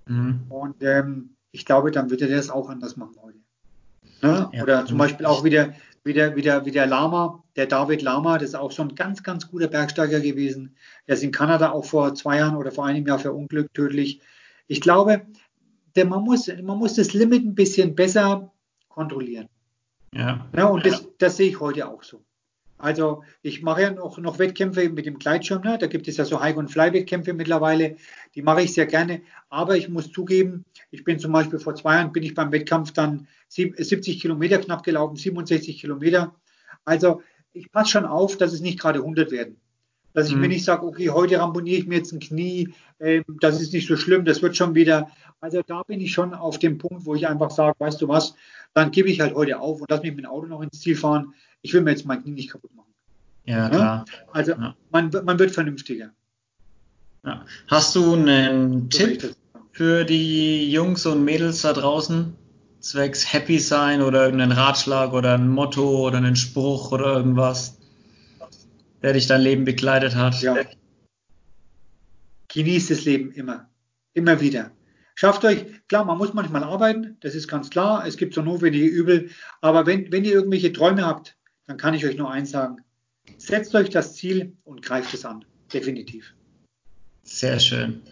[0.05, 0.43] Mhm.
[0.51, 3.39] Und ähm, ich glaube, dann würde der das auch anders machen heute.
[4.21, 4.51] Ne?
[4.53, 4.63] Ja.
[4.63, 5.73] Oder zum Beispiel auch wieder,
[6.05, 9.69] wieder, wieder, wieder Lama, der David Lama, das ist auch so ein ganz, ganz guter
[9.69, 10.77] Bergsteiger gewesen.
[11.07, 14.21] Der ist in Kanada auch vor zwei Jahren oder vor einem Jahr verunglückt, tödlich.
[14.67, 15.23] Ich glaube,
[15.95, 18.53] der, man, muss, man muss das Limit ein bisschen besser
[18.89, 19.49] kontrollieren.
[20.15, 20.47] Ja.
[20.57, 22.23] ja und das, das sehe ich heute auch so.
[22.83, 25.63] Also ich mache ja noch, noch Wettkämpfe mit dem Gleitschirm.
[25.63, 25.79] Ne?
[25.79, 27.95] Da gibt es ja so Hike- und Fly-Wettkämpfe mittlerweile.
[28.35, 29.23] Die mache ich sehr gerne.
[29.51, 32.91] Aber ich muss zugeben, ich bin zum Beispiel vor zwei Jahren bin ich beim Wettkampf
[32.91, 36.35] dann 70 Kilometer knapp gelaufen, 67 Kilometer.
[36.85, 37.23] Also
[37.53, 39.59] ich passe schon auf, dass es nicht gerade 100 werden.
[40.13, 40.41] Dass ich mhm.
[40.41, 43.87] mir nicht sage, okay, heute ramponiere ich mir jetzt ein Knie, äh, das ist nicht
[43.87, 45.09] so schlimm, das wird schon wieder.
[45.41, 48.35] Also da bin ich schon auf dem Punkt, wo ich einfach sage, weißt du was,
[48.75, 50.97] dann gebe ich halt heute auf und lass mich mit dem Auto noch ins Ziel
[50.97, 51.35] fahren.
[51.63, 52.93] Ich will mir jetzt mein Knie nicht kaputt machen.
[53.45, 54.05] Ja, klar.
[54.33, 54.77] Also ja.
[54.91, 56.11] Man, man wird vernünftiger.
[57.25, 57.45] Ja.
[57.69, 59.35] Hast du einen so Tipp
[59.73, 62.35] für die Jungs und Mädels da draußen?
[62.81, 67.79] Zwecks Happy sein oder irgendeinen Ratschlag oder ein Motto oder einen Spruch oder irgendwas,
[69.03, 70.41] der dich dein Leben begleitet hat?
[70.43, 70.57] Ja.
[72.49, 73.71] Genießt das Leben immer.
[74.15, 74.73] Immer wieder.
[75.15, 78.05] Schafft euch, klar, man muss manchmal arbeiten, das ist ganz klar.
[78.07, 79.31] Es gibt so notwendige Übel.
[79.61, 81.37] Aber wenn, wenn ihr irgendwelche Träume habt,
[81.67, 82.83] dann kann ich euch nur eins sagen.
[83.39, 85.45] Setzt euch das Ziel und greift es an.
[85.73, 86.35] Definitiv.
[87.23, 88.03] Sehr schön.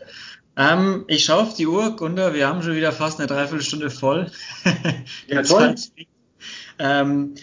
[0.57, 4.31] Ähm, ich schaue auf die Uhr, Gunda, wir haben schon wieder fast eine Dreiviertelstunde voll.
[5.27, 5.75] ja, toll.
[6.79, 7.35] Ähm,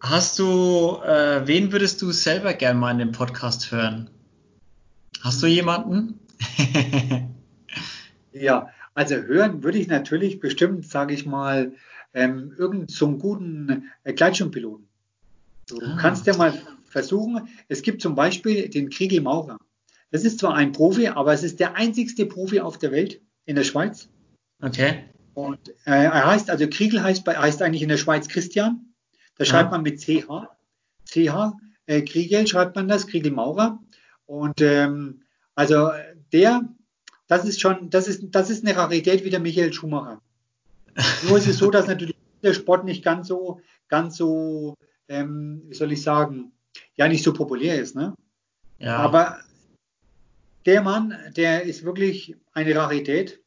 [0.00, 4.10] hast du, äh, wen würdest du selber gerne mal in dem Podcast hören?
[5.22, 6.18] Hast du jemanden?
[8.32, 11.72] ja, also hören würde ich natürlich bestimmt, sage ich mal,
[12.14, 14.86] ähm, irgendeinen so guten äh, Gleitschirmpiloten.
[15.78, 15.96] Du ah.
[16.00, 16.52] kannst ja mal
[16.84, 19.58] versuchen, es gibt zum Beispiel den Kriegel Maurer.
[20.10, 23.56] Das ist zwar ein Profi, aber es ist der einzigste Profi auf der Welt in
[23.56, 24.08] der Schweiz.
[24.60, 25.04] Okay.
[25.34, 28.92] Und äh, er heißt, also Kriegel heißt, heißt eigentlich in der Schweiz Christian.
[29.38, 30.48] Da schreibt man mit CH.
[31.06, 31.54] CH,
[31.86, 33.80] äh, Kriegel schreibt man das, Kriegel Maurer.
[34.26, 35.22] Und ähm,
[35.54, 35.90] also
[36.32, 36.68] der,
[37.26, 40.20] das ist schon, das ist, das ist eine Rarität wie der Michael Schumacher.
[41.26, 44.76] Nur ist es so, dass natürlich der Sport nicht ganz so, ganz so,
[45.12, 46.52] ähm, wie soll ich sagen,
[46.96, 47.94] ja nicht so populär ist.
[47.94, 48.14] Ne?
[48.78, 48.96] Ja.
[48.96, 49.38] Aber
[50.66, 53.40] der Mann, der ist wirklich eine Rarität.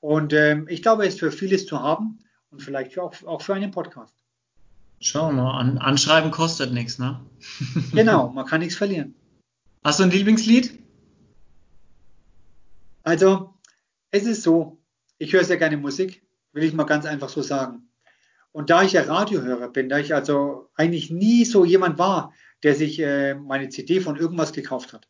[0.00, 2.18] Und ähm, ich glaube, er ist für vieles zu haben
[2.50, 4.14] und vielleicht auch, auch für einen Podcast.
[5.00, 7.20] Schauen wir mal, an, anschreiben kostet nichts, ne?
[7.92, 9.14] genau, man kann nichts verlieren.
[9.84, 10.78] Hast du ein Lieblingslied?
[13.02, 13.54] Also,
[14.10, 14.78] es ist so,
[15.18, 16.22] ich höre sehr gerne Musik,
[16.52, 17.89] will ich mal ganz einfach so sagen.
[18.52, 22.32] Und da ich ja Radiohörer bin, da ich also eigentlich nie so jemand war,
[22.62, 25.08] der sich äh, meine CD von irgendwas gekauft hat.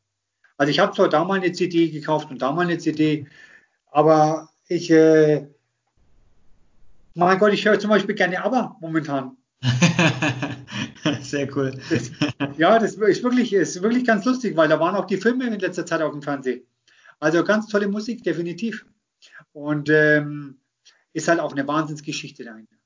[0.57, 3.27] Also ich habe zwar da mal eine CD gekauft und da mal eine CD,
[3.87, 5.49] aber ich, äh,
[7.15, 9.37] mein Gott, ich höre zum Beispiel gerne ABBA momentan.
[11.23, 11.73] Sehr cool.
[11.89, 12.11] Das,
[12.57, 15.59] ja, das ist wirklich, ist wirklich ganz lustig, weil da waren auch die Filme in
[15.59, 16.63] letzter Zeit auf dem Fernsehen.
[17.19, 18.87] Also ganz tolle Musik, definitiv.
[19.53, 20.59] Und ähm,
[21.13, 22.77] ist halt auch eine Wahnsinnsgeschichte dahinter.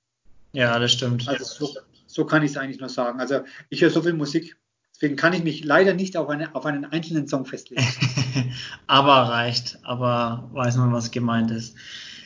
[0.54, 1.28] Ja, das stimmt.
[1.28, 1.74] Also so,
[2.06, 3.20] so kann ich es eigentlich nur sagen.
[3.20, 4.56] Also ich höre so viel Musik.
[4.94, 7.84] Deswegen kann ich mich leider nicht auf, eine, auf einen einzelnen Song festlegen.
[8.86, 11.74] aber reicht, aber weiß man, was gemeint ist.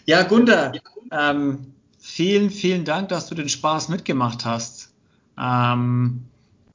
[0.05, 0.73] Ja, Gunther,
[1.11, 4.93] ähm, vielen, vielen Dank, dass du den Spaß mitgemacht hast.
[5.39, 6.25] Ähm,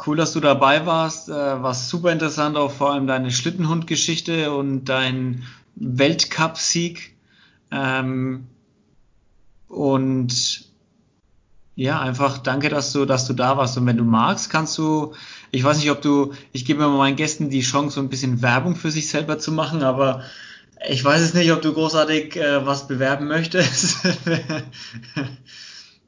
[0.05, 1.29] cool, dass du dabei warst.
[1.29, 5.43] Äh, war super interessant, auch vor allem deine Schlittenhund-Geschichte und dein
[5.75, 7.15] Weltcup-Sieg.
[7.69, 8.47] Ähm,
[9.67, 10.72] und
[11.75, 13.77] ja, einfach danke, dass du, dass du da warst.
[13.77, 15.13] Und wenn du magst, kannst du,
[15.51, 18.41] ich weiß nicht, ob du, ich gebe immer meinen Gästen die Chance, so ein bisschen
[18.41, 20.23] Werbung für sich selber zu machen, aber
[20.87, 24.05] ich weiß es nicht, ob du großartig äh, was bewerben möchtest.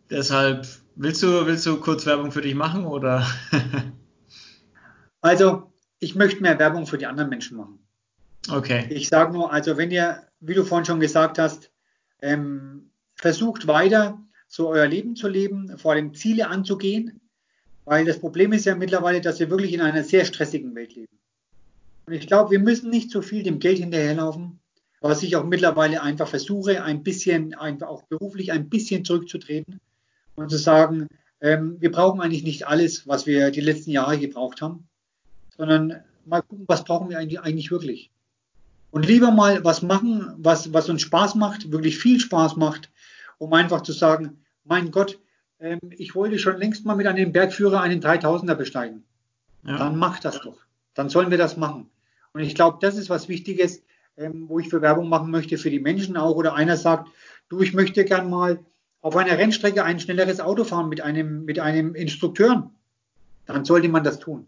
[0.10, 3.26] Deshalb, willst du, willst du kurz Werbung für dich machen oder?
[5.22, 7.80] also, ich möchte mehr Werbung für die anderen Menschen machen.
[8.52, 8.86] Okay.
[8.92, 11.72] Ich sage nur, also wenn ihr, wie du vorhin schon gesagt hast,
[12.22, 17.20] ähm, versucht weiter so euer Leben zu leben, vor allem Ziele anzugehen,
[17.86, 21.18] weil das Problem ist ja mittlerweile, dass wir wirklich in einer sehr stressigen Welt leben.
[22.06, 24.60] Und ich glaube, wir müssen nicht so viel dem Geld hinterherlaufen,
[25.02, 29.80] was ich auch mittlerweile einfach versuche, ein bisschen, einfach auch beruflich ein bisschen zurückzutreten
[30.36, 31.08] und zu sagen,
[31.42, 34.88] ähm, wir brauchen eigentlich nicht alles, was wir die letzten Jahre gebraucht haben,
[35.58, 38.10] sondern mal gucken, was brauchen wir eigentlich, eigentlich wirklich.
[38.92, 42.90] Und lieber mal was machen, was, was uns Spaß macht, wirklich viel Spaß macht,
[43.38, 45.20] um einfach zu sagen, mein Gott,
[45.60, 49.04] ähm, ich wollte schon längst mal mit einem Bergführer einen 3000er besteigen.
[49.64, 49.78] Ja.
[49.78, 50.58] Dann mach das doch.
[50.94, 51.90] Dann sollen wir das machen.
[52.34, 53.84] Und ich glaube, das ist was Wichtiges,
[54.18, 56.36] ähm, wo ich für Werbung machen möchte, für die Menschen auch.
[56.36, 57.10] Oder einer sagt,
[57.50, 58.60] du, ich möchte gern mal
[59.02, 62.72] auf einer Rennstrecke ein schnelleres Auto fahren mit einem, mit einem Instrukteur.
[63.46, 64.48] Dann sollte man das tun.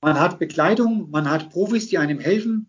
[0.00, 2.66] Man hat Begleitung, man hat Profis, die einem helfen.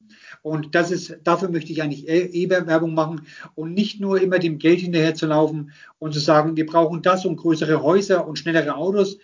[0.48, 3.24] Und das ist, dafür möchte ich eigentlich eh, eh Werbung machen
[3.54, 7.26] und nicht nur immer dem Geld hinterher zu laufen und zu sagen, wir brauchen das
[7.26, 9.18] und größere Häuser und schnellere Autos.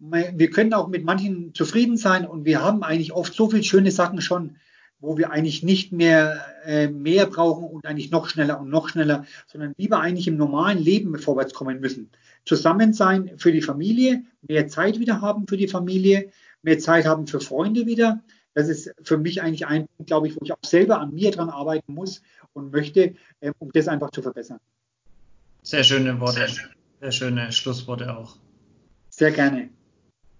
[0.00, 3.92] Wir können auch mit manchen zufrieden sein und wir haben eigentlich oft so viele schöne
[3.92, 4.56] Sachen schon,
[4.98, 9.26] wo wir eigentlich nicht mehr äh, mehr brauchen und eigentlich noch schneller und noch schneller,
[9.46, 12.10] sondern lieber eigentlich im normalen Leben vorwärts kommen müssen.
[12.44, 16.30] Zusammen sein für die Familie, mehr Zeit wieder haben für die Familie,
[16.62, 18.24] mehr Zeit haben für Freunde wieder.
[18.54, 21.30] Das ist für mich eigentlich ein Punkt, glaube ich, wo ich auch selber an mir
[21.30, 24.58] dran arbeiten muss und möchte, äh, um das einfach zu verbessern.
[25.62, 26.46] Sehr schöne Worte,
[27.00, 28.36] sehr schöne Schlussworte auch.
[29.10, 29.70] Sehr gerne.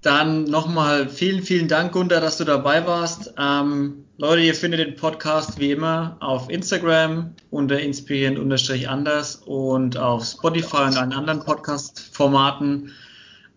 [0.04, 3.32] Dann nochmal vielen, vielen Dank, Gunter, dass du dabei warst.
[3.38, 10.88] Ähm, Leute, ihr findet den Podcast wie immer auf Instagram unter inspirierend-anders und auf Spotify
[10.88, 12.92] und allen anderen Podcast-Formaten.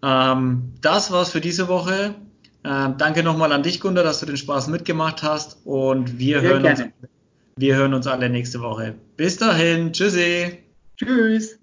[0.02, 2.16] Ähm, das war's für diese Woche.
[2.68, 6.66] Ähm, danke nochmal an dich, Gunter, dass du den Spaß mitgemacht hast und wir hören,
[6.66, 6.84] uns,
[7.56, 8.96] wir hören uns alle nächste Woche.
[9.16, 9.94] Bis dahin.
[9.94, 10.60] Tschüssi.
[10.98, 11.57] Tschüss.